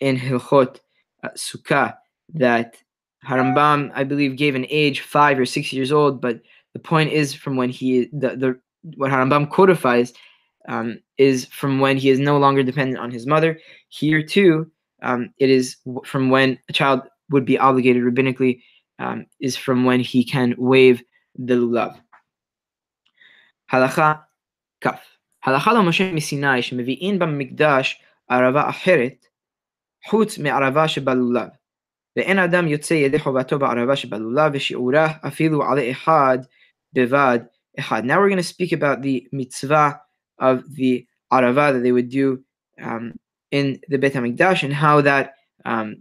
[0.00, 0.78] in Hilchot
[1.22, 1.94] uh, Sukkah,
[2.34, 2.76] that
[3.26, 6.40] Harambam, I believe, gave an age five or six years old, but
[6.72, 8.60] the point is from when he the, the
[8.96, 10.12] what Harambam codifies
[10.68, 13.58] um, is from when he is no longer dependent on his mother.
[13.88, 14.70] Here too,
[15.02, 18.62] um, it is from when a child would be obligated rabbinically
[18.98, 21.02] um, is from when he can waive
[21.36, 21.98] the lulav.
[23.72, 24.22] Halacha
[24.80, 25.02] kaf.
[25.44, 27.94] Halacha lo Moshe misinai shemivi'in b'mikdash
[28.30, 29.18] arava acheret
[30.08, 31.52] chutz me'arava shebalulav.
[32.17, 36.37] ואין אדם יוצא ידי חובתו בערבה שבלולב ושיעורה אפילו עלי אחד
[36.93, 37.39] בבד
[37.79, 38.05] אחד.
[38.05, 39.99] Now we're going to speak about the mitzvah
[40.39, 42.43] of the arava that they would do
[42.81, 43.13] um,
[43.51, 45.33] in the Beit HaMikdash and how that
[45.65, 45.97] um,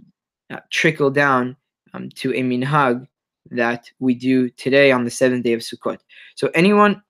[0.51, 1.57] uh, trickled down
[1.93, 3.07] um, to a minhag
[3.51, 5.99] that we do today on the seventh day of Sukkot.
[6.35, 7.03] So anyone,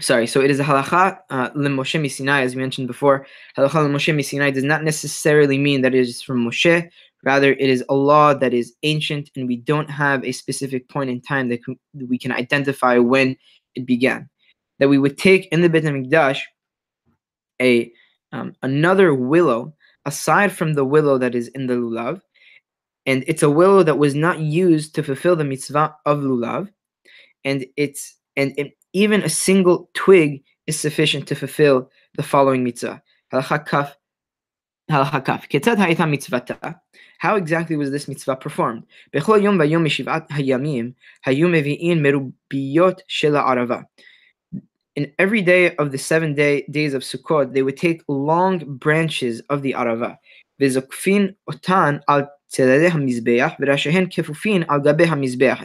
[0.00, 3.26] sorry, so it is a halacha uh, Moshe Sinai, as we mentioned before.
[3.56, 6.90] Halacha Moshe Sinai does not necessarily mean that it is from Moshe.
[7.25, 11.09] Rather, it is a law that is ancient, and we don't have a specific point
[11.09, 11.59] in time that
[12.07, 13.35] we can identify when
[13.73, 14.29] it began.
[14.79, 16.39] That we would take in the Beit Hamikdash
[17.61, 17.91] a
[18.31, 19.73] um, another willow
[20.05, 22.21] aside from the willow that is in the lulav,
[23.05, 26.69] and it's a willow that was not used to fulfill the mitzvah of lulav,
[27.43, 33.01] and it's and, and even a single twig is sufficient to fulfill the following mitzvah.
[37.17, 38.83] How exactly was this mitzvah performed?
[44.95, 49.41] In every day of the seven day, days of Sukkot, they would take long branches
[49.49, 50.17] of the Arava.
[50.57, 50.73] And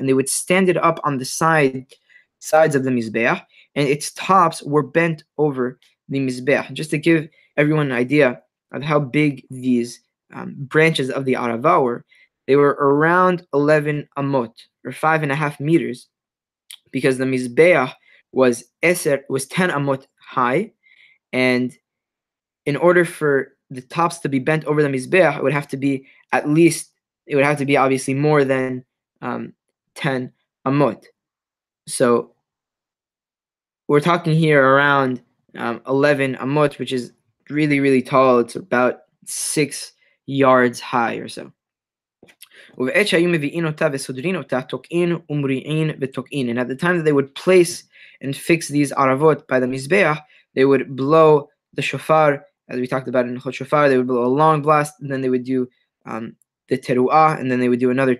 [0.08, 1.86] they would stand it up on the side,
[2.38, 3.44] sides of the mizbeah,
[3.76, 6.72] and its tops were bent over the mizbeah.
[6.72, 8.42] Just to give everyone an idea,
[8.72, 10.00] of how big these
[10.32, 12.04] um, branches of the arava were,
[12.46, 14.52] they were around 11 amot,
[14.84, 16.08] or five and a half meters,
[16.90, 17.92] because the Mizbeach
[18.32, 20.72] was eser, was 10 amot high,
[21.32, 21.76] and
[22.66, 25.76] in order for the tops to be bent over the Mizbeach, it would have to
[25.76, 26.92] be at least,
[27.26, 28.84] it would have to be obviously more than
[29.22, 29.52] um,
[29.94, 30.32] 10
[30.66, 31.04] amot.
[31.86, 32.32] So
[33.88, 35.22] we're talking here around
[35.56, 37.12] um, 11 amot, which is
[37.50, 38.38] really, really tall.
[38.38, 39.92] It's about six
[40.26, 41.52] yards high or so.
[42.76, 43.58] And at the
[46.78, 47.84] time that they would place
[48.20, 50.20] and fix these aravot by the mizbeach,
[50.54, 54.24] they would blow the shofar, as we talked about in Chot Shofar, they would blow
[54.24, 55.68] a long blast, and then they would do
[56.06, 56.36] um,
[56.68, 58.14] the teruah, and then they would do another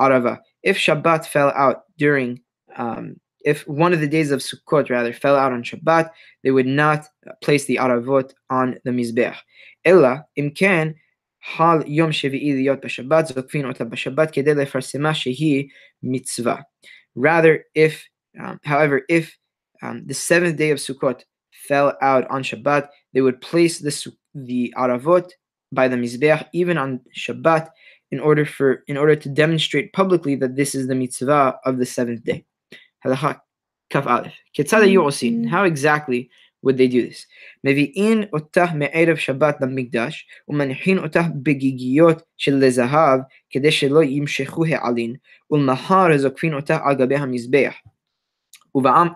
[0.00, 0.38] arava.
[0.62, 2.40] If Shabbat fell out during
[2.76, 6.10] um, if one of the days of Sukkot rather fell out on Shabbat,
[6.42, 7.06] they would not
[7.42, 9.36] place the aravot on the mizbech.
[9.84, 10.94] Ella imken
[11.40, 15.68] hal yom shevi'i liyot b'Shabbat zokfin b'Shabbat shehi
[16.02, 16.64] mitzvah.
[17.14, 18.04] Rather, if
[18.40, 19.36] um, however, if
[19.82, 21.22] um, the seventh day of Sukkot
[21.52, 25.30] fell out on Shabbat, they would place the the aravot
[25.70, 27.68] by the mizbech even on Shabbat
[28.10, 31.86] in order for in order to demonstrate publicly that this is the mitzvah of the
[31.86, 32.44] seventh day.
[33.04, 33.40] How
[35.64, 36.30] exactly
[36.62, 37.26] would they do this?
[37.66, 40.16] Mevi'in otah me'erev Shabbat the na Mikdash,
[40.50, 45.20] u'manichin otah begigiyot shel lezahav, kede shelo yimshechu he'alin,
[45.52, 47.74] u'mahar zokfin otah agabe ha'mizbeach.
[48.76, 49.12] How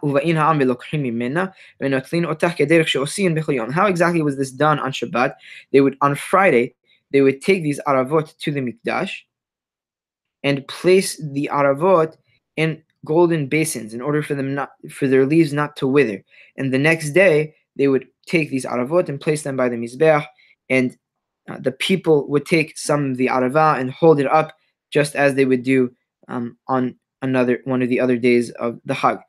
[3.87, 5.35] exactly was this done on Shabbat?
[5.73, 6.77] They would on Friday,
[7.11, 9.11] they would take these aravot to the mikdash
[10.45, 12.17] and place the aravot
[12.57, 16.23] in golden basins in order for them not for their leaves not to wither.
[16.57, 20.27] And the next day they would take these aravot and place them by the mizbeach,
[20.69, 20.97] and
[21.49, 24.53] uh, the people would take some of the arava and hold it up,
[24.91, 25.91] just as they would do
[26.29, 29.21] um, on another one of the other days of the Chag.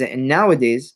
[0.00, 0.94] And nowadays,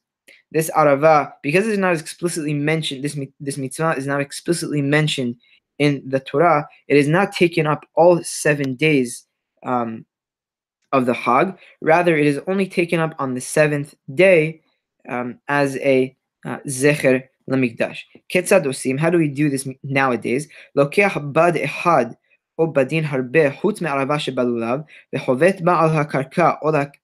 [0.52, 5.36] this arava, because it's not explicitly mentioned, this, this mitzvah is not explicitly mentioned
[5.78, 9.26] in the Torah, it is not taken up all seven days
[9.64, 10.04] um,
[10.92, 11.56] of the Hag.
[11.80, 14.60] Rather, it is only taken up on the seventh day
[15.08, 18.00] um, as a uh, zecher lamikdash.
[18.32, 20.48] Ketzad osim, how do we do this nowadays?
[20.76, 22.14] Lokeach bad ehad
[22.59, 24.79] או בדין הרבה חוץ מערבה שבלולב,
[25.15, 26.51] וחובט בה על הקרקע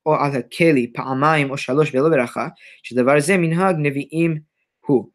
[0.06, 2.48] או על הכלי פעמיים או שלוש ולא ברכה,
[2.84, 4.38] שדבר זה מנהג נביאים
[4.86, 5.10] הוא.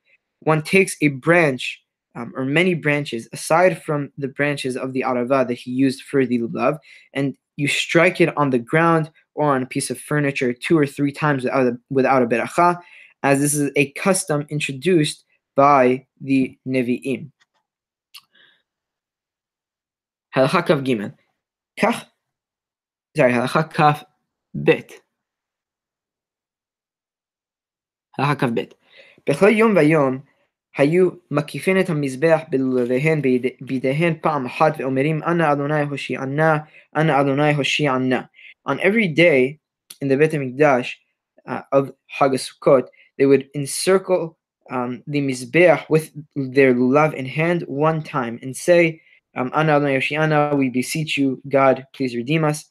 [0.45, 1.83] One takes a branch
[2.17, 6.25] um, or many branches aside from the branches of the arava that he used for
[6.25, 6.79] the lulav,
[7.15, 10.87] and you strike it on the ground or on a piece of furniture two or
[10.87, 12.79] three times without a, without a beracha,
[13.23, 15.25] as this is a custom introduced
[15.57, 17.31] by the Nevi'im.
[20.36, 21.14] Halacha Kaf Gimel.
[21.80, 22.06] Kach,
[23.16, 24.04] sorry, Halacha Kaf
[24.54, 24.92] Bet.
[28.18, 28.74] Halacha Kaf Bet.
[29.30, 30.20] בכל יום ויום
[30.78, 33.22] היו מקיפים את המזבח בלולביהן
[33.62, 36.58] בידיהן פעם אחת ואומרים אנא אדוני הושיענה,
[36.96, 38.22] אנא אדוני הושיענה.
[38.68, 39.60] On every day
[40.02, 40.96] in the Beit HaMikdash
[41.48, 44.38] uh, of Chag Sukkot, they would encircle
[44.72, 49.02] um, the Mizbeach with their lulav in hand one time and say,
[49.36, 52.66] um, Ana we beseech you, God, please redeem us.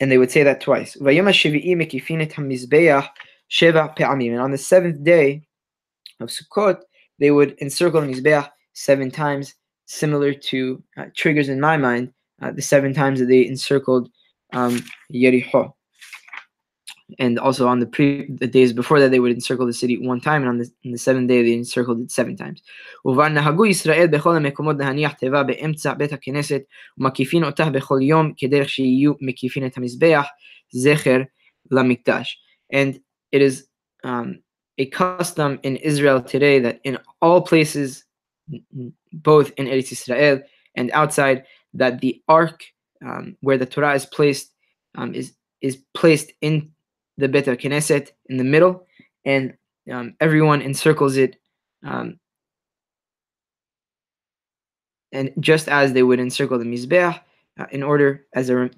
[0.00, 0.96] And they would say that twice.
[0.96, 1.08] And
[4.40, 5.42] on the seventh day
[6.20, 6.80] of Sukkot,
[7.18, 9.54] they would encircle the Mizbeach seven times,
[9.86, 14.10] similar to uh, triggers in my mind, uh, the seven times that they encircled
[14.52, 15.72] um, Yericho
[17.19, 20.21] and also on the pre the days before that they would encircle the city one
[20.21, 22.61] time and on the, the seventh day they encircled it seven times.
[23.69, 26.61] ישראל בכל המקומות להניח תיבה באמצע בית הכנסת
[26.97, 30.27] ומקיפין אותה בכל יום כדרך שיהיו מקיפין את המזבח
[30.71, 31.21] זכר
[31.71, 32.39] למקדש.
[32.73, 32.99] And
[33.31, 33.67] it is
[34.03, 34.39] um,
[34.77, 38.03] a custom in Israel today that in all places,
[39.13, 40.41] both in Eretz Israel
[40.75, 42.63] and outside, that the ark
[43.05, 44.51] um, where the Torah is placed
[44.97, 46.71] um, is is placed in
[47.18, 48.86] the Bet Knesset in the middle,
[49.24, 49.56] and
[49.90, 51.36] um, everyone encircles it.
[51.84, 52.18] Um,
[55.12, 57.20] and just as they would encircle the Mizbeach,
[57.58, 58.70] uh, in order as a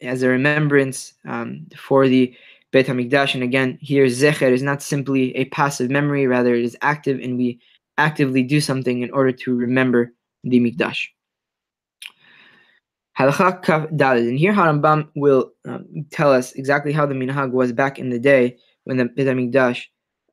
[0.00, 2.34] as a remembrance um, for the
[2.72, 3.34] Bet Hamikdash.
[3.34, 7.36] And again, here Zecher is not simply a passive memory; rather, it is active, and
[7.36, 7.60] we
[7.98, 10.12] actively do something in order to remember
[10.44, 11.08] the Mikdash.
[13.18, 14.28] Halakha Kaf Dalid.
[14.28, 18.18] And here Harambam will um, tell us exactly how the minhag was back in the
[18.18, 19.84] day when the Beit HaMikdash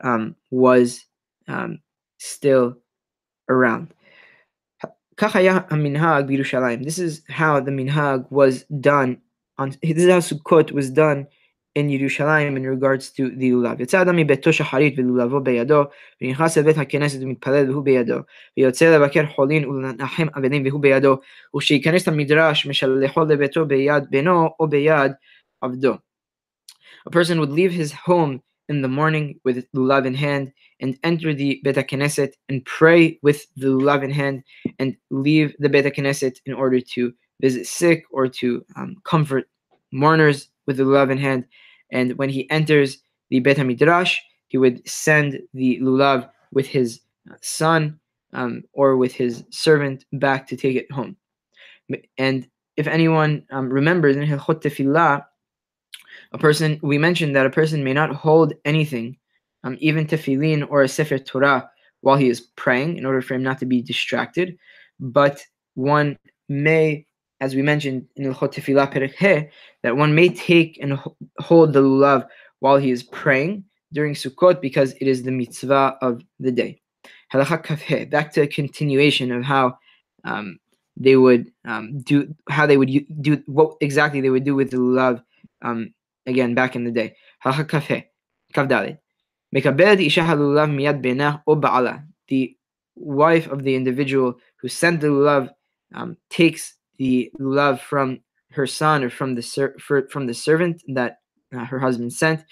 [0.01, 1.05] um, was
[1.47, 1.79] um,
[2.17, 2.75] still
[3.49, 3.93] around.
[5.17, 9.21] This is how the minhag was done.
[9.59, 11.27] On this is how Sukkot was done
[11.74, 13.80] in Yerushalayim in regards to the lulav.
[13.80, 15.82] יצא אדם מביתו שחרית ולולבו בידו,
[16.22, 18.18] ונכנס לבית הכנסת ומתפלל והוא בידו,
[18.56, 21.16] ויוצא לבקר חולין ולנחם אבלים והוא בידו,
[21.56, 25.12] וכשייכנס למדרש משלחו לביתו ביד בנו או ביד
[25.60, 25.94] עבדו.
[27.06, 31.32] A person would leave his home in the morning with lulav in hand and enter
[31.32, 34.42] the Bet HaKnesset and pray with the lulav in hand
[34.78, 39.44] and leave the Bet HaKnesset in order to visit sick or to um, comfort
[39.92, 41.44] mourners with the lulav in hand.
[41.93, 42.97] and when he enters
[43.29, 44.17] the Bet HaMidrash,
[44.47, 46.99] he would send the lulav with his
[47.41, 47.99] son
[48.33, 51.15] um, or with his servant back to take it home.
[52.17, 55.23] And if anyone um, remembers in Hilchot Tefillah,
[56.31, 59.17] a person, we mentioned that a person may not hold anything,
[59.63, 61.69] um, even tefillin or a sefer Torah,
[62.01, 64.57] while he is praying, in order for him not to be distracted.
[64.99, 65.43] But
[65.75, 66.17] one
[66.49, 67.05] may,
[67.43, 69.49] as we mentioned in Hilchot Tefillah
[69.83, 70.97] that one may take and
[71.39, 72.25] hold the lulav
[72.61, 76.79] while he is praying during Sukkot because it is the mitzvah of the day.
[77.33, 79.77] Back to a continuation of how
[80.23, 80.57] um,
[80.95, 84.77] they would um, do, how they would do, what exactly they would do with the
[84.77, 85.21] lulav
[85.63, 85.93] um,
[86.25, 87.13] again back in the day.
[92.29, 92.55] The
[92.95, 95.49] wife of the individual who sent the lulav
[95.93, 98.19] um, takes the lulav from
[98.51, 101.17] her son or from the ser- for, from the servant that
[101.53, 102.43] uh, her husband sent.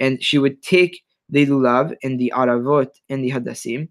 [0.00, 3.88] And she would take the lulav and the aravot and the hadassim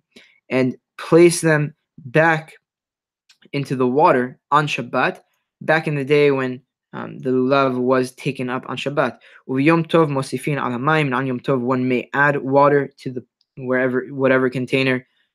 [0.50, 2.54] and place them back
[3.52, 5.20] into the water on Shabbat
[5.62, 6.62] back in the day when
[6.94, 9.18] um, the lulav was taken up on Shabbat.
[9.48, 13.26] Yom Tov and on Yom Tov one may add water to the
[13.58, 15.06] wherever whatever container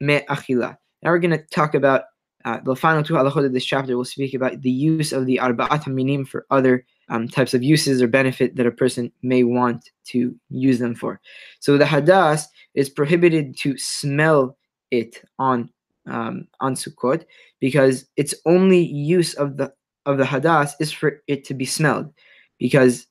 [0.00, 0.76] me'achila.
[1.02, 2.04] Now we're going to talk about
[2.44, 3.96] uh, the final two halachot of this chapter.
[3.96, 8.02] We'll speak about the use of the arba'at minim for other um, types of uses
[8.02, 11.20] or benefit that a person may want to use them for.
[11.60, 12.44] So the hadas
[12.74, 14.56] is prohibited to smell
[14.90, 15.70] it on
[16.06, 17.24] um, on Sukkot
[17.60, 19.72] because its only use of the
[20.04, 22.12] of the hadas is for it to be smelled,
[22.58, 23.06] because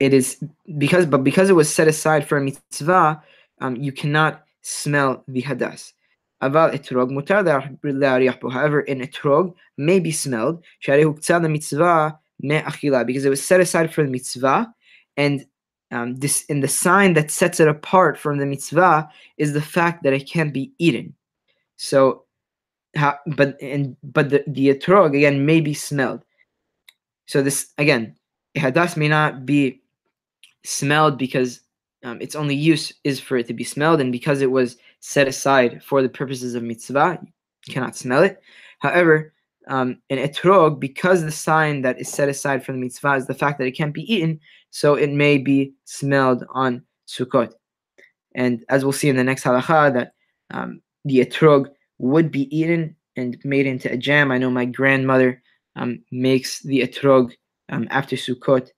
[0.00, 0.42] it is
[0.78, 3.22] because but because it was set aside for a mitzvah,
[3.60, 5.92] um, you cannot smell the hadas.
[6.42, 7.40] aval etrog mutar
[8.52, 10.62] however an etrog may be smelled
[11.48, 12.18] mitzvah
[13.06, 14.66] because it was set aside for the mitzvah
[15.16, 15.46] and
[15.92, 19.08] um, this in the sign that sets it apart from the mitzvah
[19.38, 21.14] is the fact that it can't be eaten.
[21.76, 22.24] So,
[22.94, 26.24] but and but the the etrog again may be smelled.
[27.26, 28.16] So this again,
[28.56, 29.80] hadas may not be
[30.64, 31.60] smelled because
[32.04, 35.28] um, its only use is for it to be smelled, and because it was set
[35.28, 37.18] aside for the purposes of mitzvah,
[37.66, 38.40] you cannot smell it.
[38.80, 39.32] However,
[39.68, 43.34] um, an etrog, because the sign that is set aside for the mitzvah is the
[43.34, 44.38] fact that it can't be eaten,
[44.70, 47.52] so it may be smelled on Sukkot.
[48.34, 50.12] And as we'll see in the next halacha, that
[50.50, 51.68] um, the etrog
[51.98, 54.30] would be eaten and made into a jam.
[54.30, 55.42] I know my grandmother
[55.74, 57.32] um, makes the etrog
[57.70, 58.68] um, after Sukkot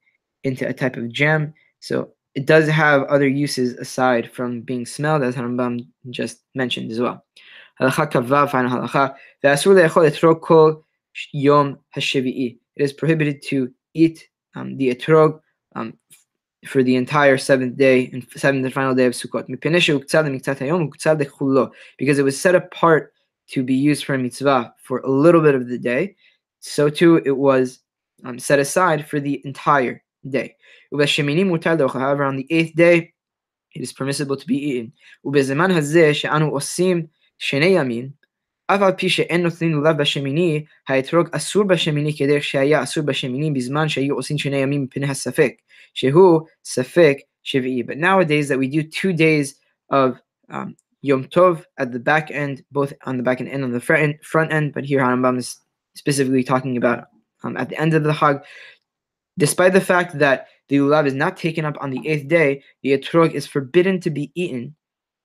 [0.44, 1.52] into a type of jam.
[1.80, 7.00] So it does have other uses aside from being smelled, as Harambam just mentioned as
[7.00, 7.24] well.
[7.80, 7.90] It
[12.76, 15.40] is prohibited to eat um, the etrog
[15.74, 15.98] um,
[16.64, 19.48] for the entire seventh day and seventh and final day of Sukkot.
[21.98, 23.12] Because it was set apart
[23.48, 26.14] to be used for a mitzvah for a little bit of the day,
[26.60, 27.80] so too it was
[28.24, 30.56] um, set aside for the entire day.
[30.92, 33.12] However, on the eighth day,
[33.74, 34.92] it is permissible to be eaten.
[35.24, 37.06] ובזמן הזה שאנו עושים
[37.38, 38.08] שני ימים,
[38.66, 43.88] אף על פי שאין נותנים לולב בשמיני, האתרוג אסור בשמיני כדרך שהיה אסור בשמיני בזמן
[43.88, 45.52] שהיו עושים שני ימים מפני הספק,
[45.94, 47.82] שהוא ספק שביעי.
[47.82, 49.54] But nowadays that we do two days
[49.90, 53.72] of um, Yom Tov at the back end, both on the back end and on
[53.72, 55.56] the front end, front end but here Harambam is
[55.94, 57.04] specifically talking about
[57.44, 58.40] um, at the end of the Hag.
[59.38, 62.90] Despite the fact that the lulav is not taken up on the eighth day, the
[62.90, 64.74] etrog is forbidden to be eaten,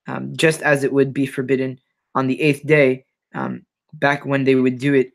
[0.06, 1.78] um, just as it would be forbidden
[2.14, 3.04] on the eighth day,
[3.34, 5.10] um, back when they would do it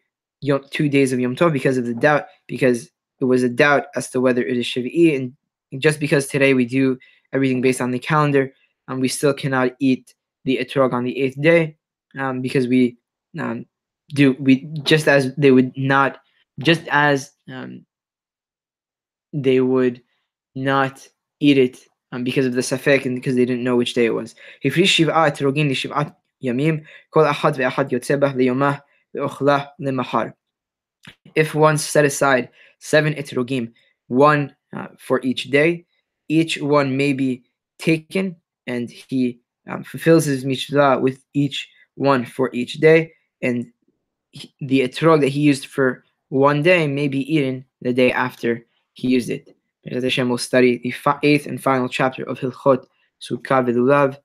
[0.70, 2.90] two days of Yom Tov because of the doubt, because
[3.20, 5.16] it was a doubt as to whether it is Shavi'i.
[5.16, 6.98] And just because today we do
[7.34, 8.54] everything based on the calendar,
[8.88, 10.14] um, we still cannot eat
[10.46, 11.78] the etrog on the eighth day
[12.18, 12.98] um, because we
[13.38, 13.66] um,
[14.14, 16.20] do we just as they would not
[16.60, 17.86] just as um,
[19.34, 20.02] they would
[20.56, 21.08] not
[21.40, 21.80] eat it
[22.12, 24.36] um, because of the safek and because they didn't know which day it was.
[31.36, 32.50] If one set aside
[32.80, 33.72] seven etrogim,
[34.08, 35.86] one uh, for each day,
[36.28, 37.44] each one may be
[37.78, 38.36] taken
[38.68, 43.12] and he um, fulfills his mitzvah with each one for each day,
[43.42, 43.72] and
[44.32, 48.66] he, the etrog that he used for one day may be eaten the day after
[49.00, 49.56] he used it.
[49.88, 50.94] As Hashem will study the
[51.24, 52.86] eighth and final chapter of Hilchot
[53.22, 54.18] Sukkah V'Lulav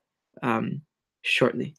[0.43, 0.83] um,
[1.22, 1.77] shortly.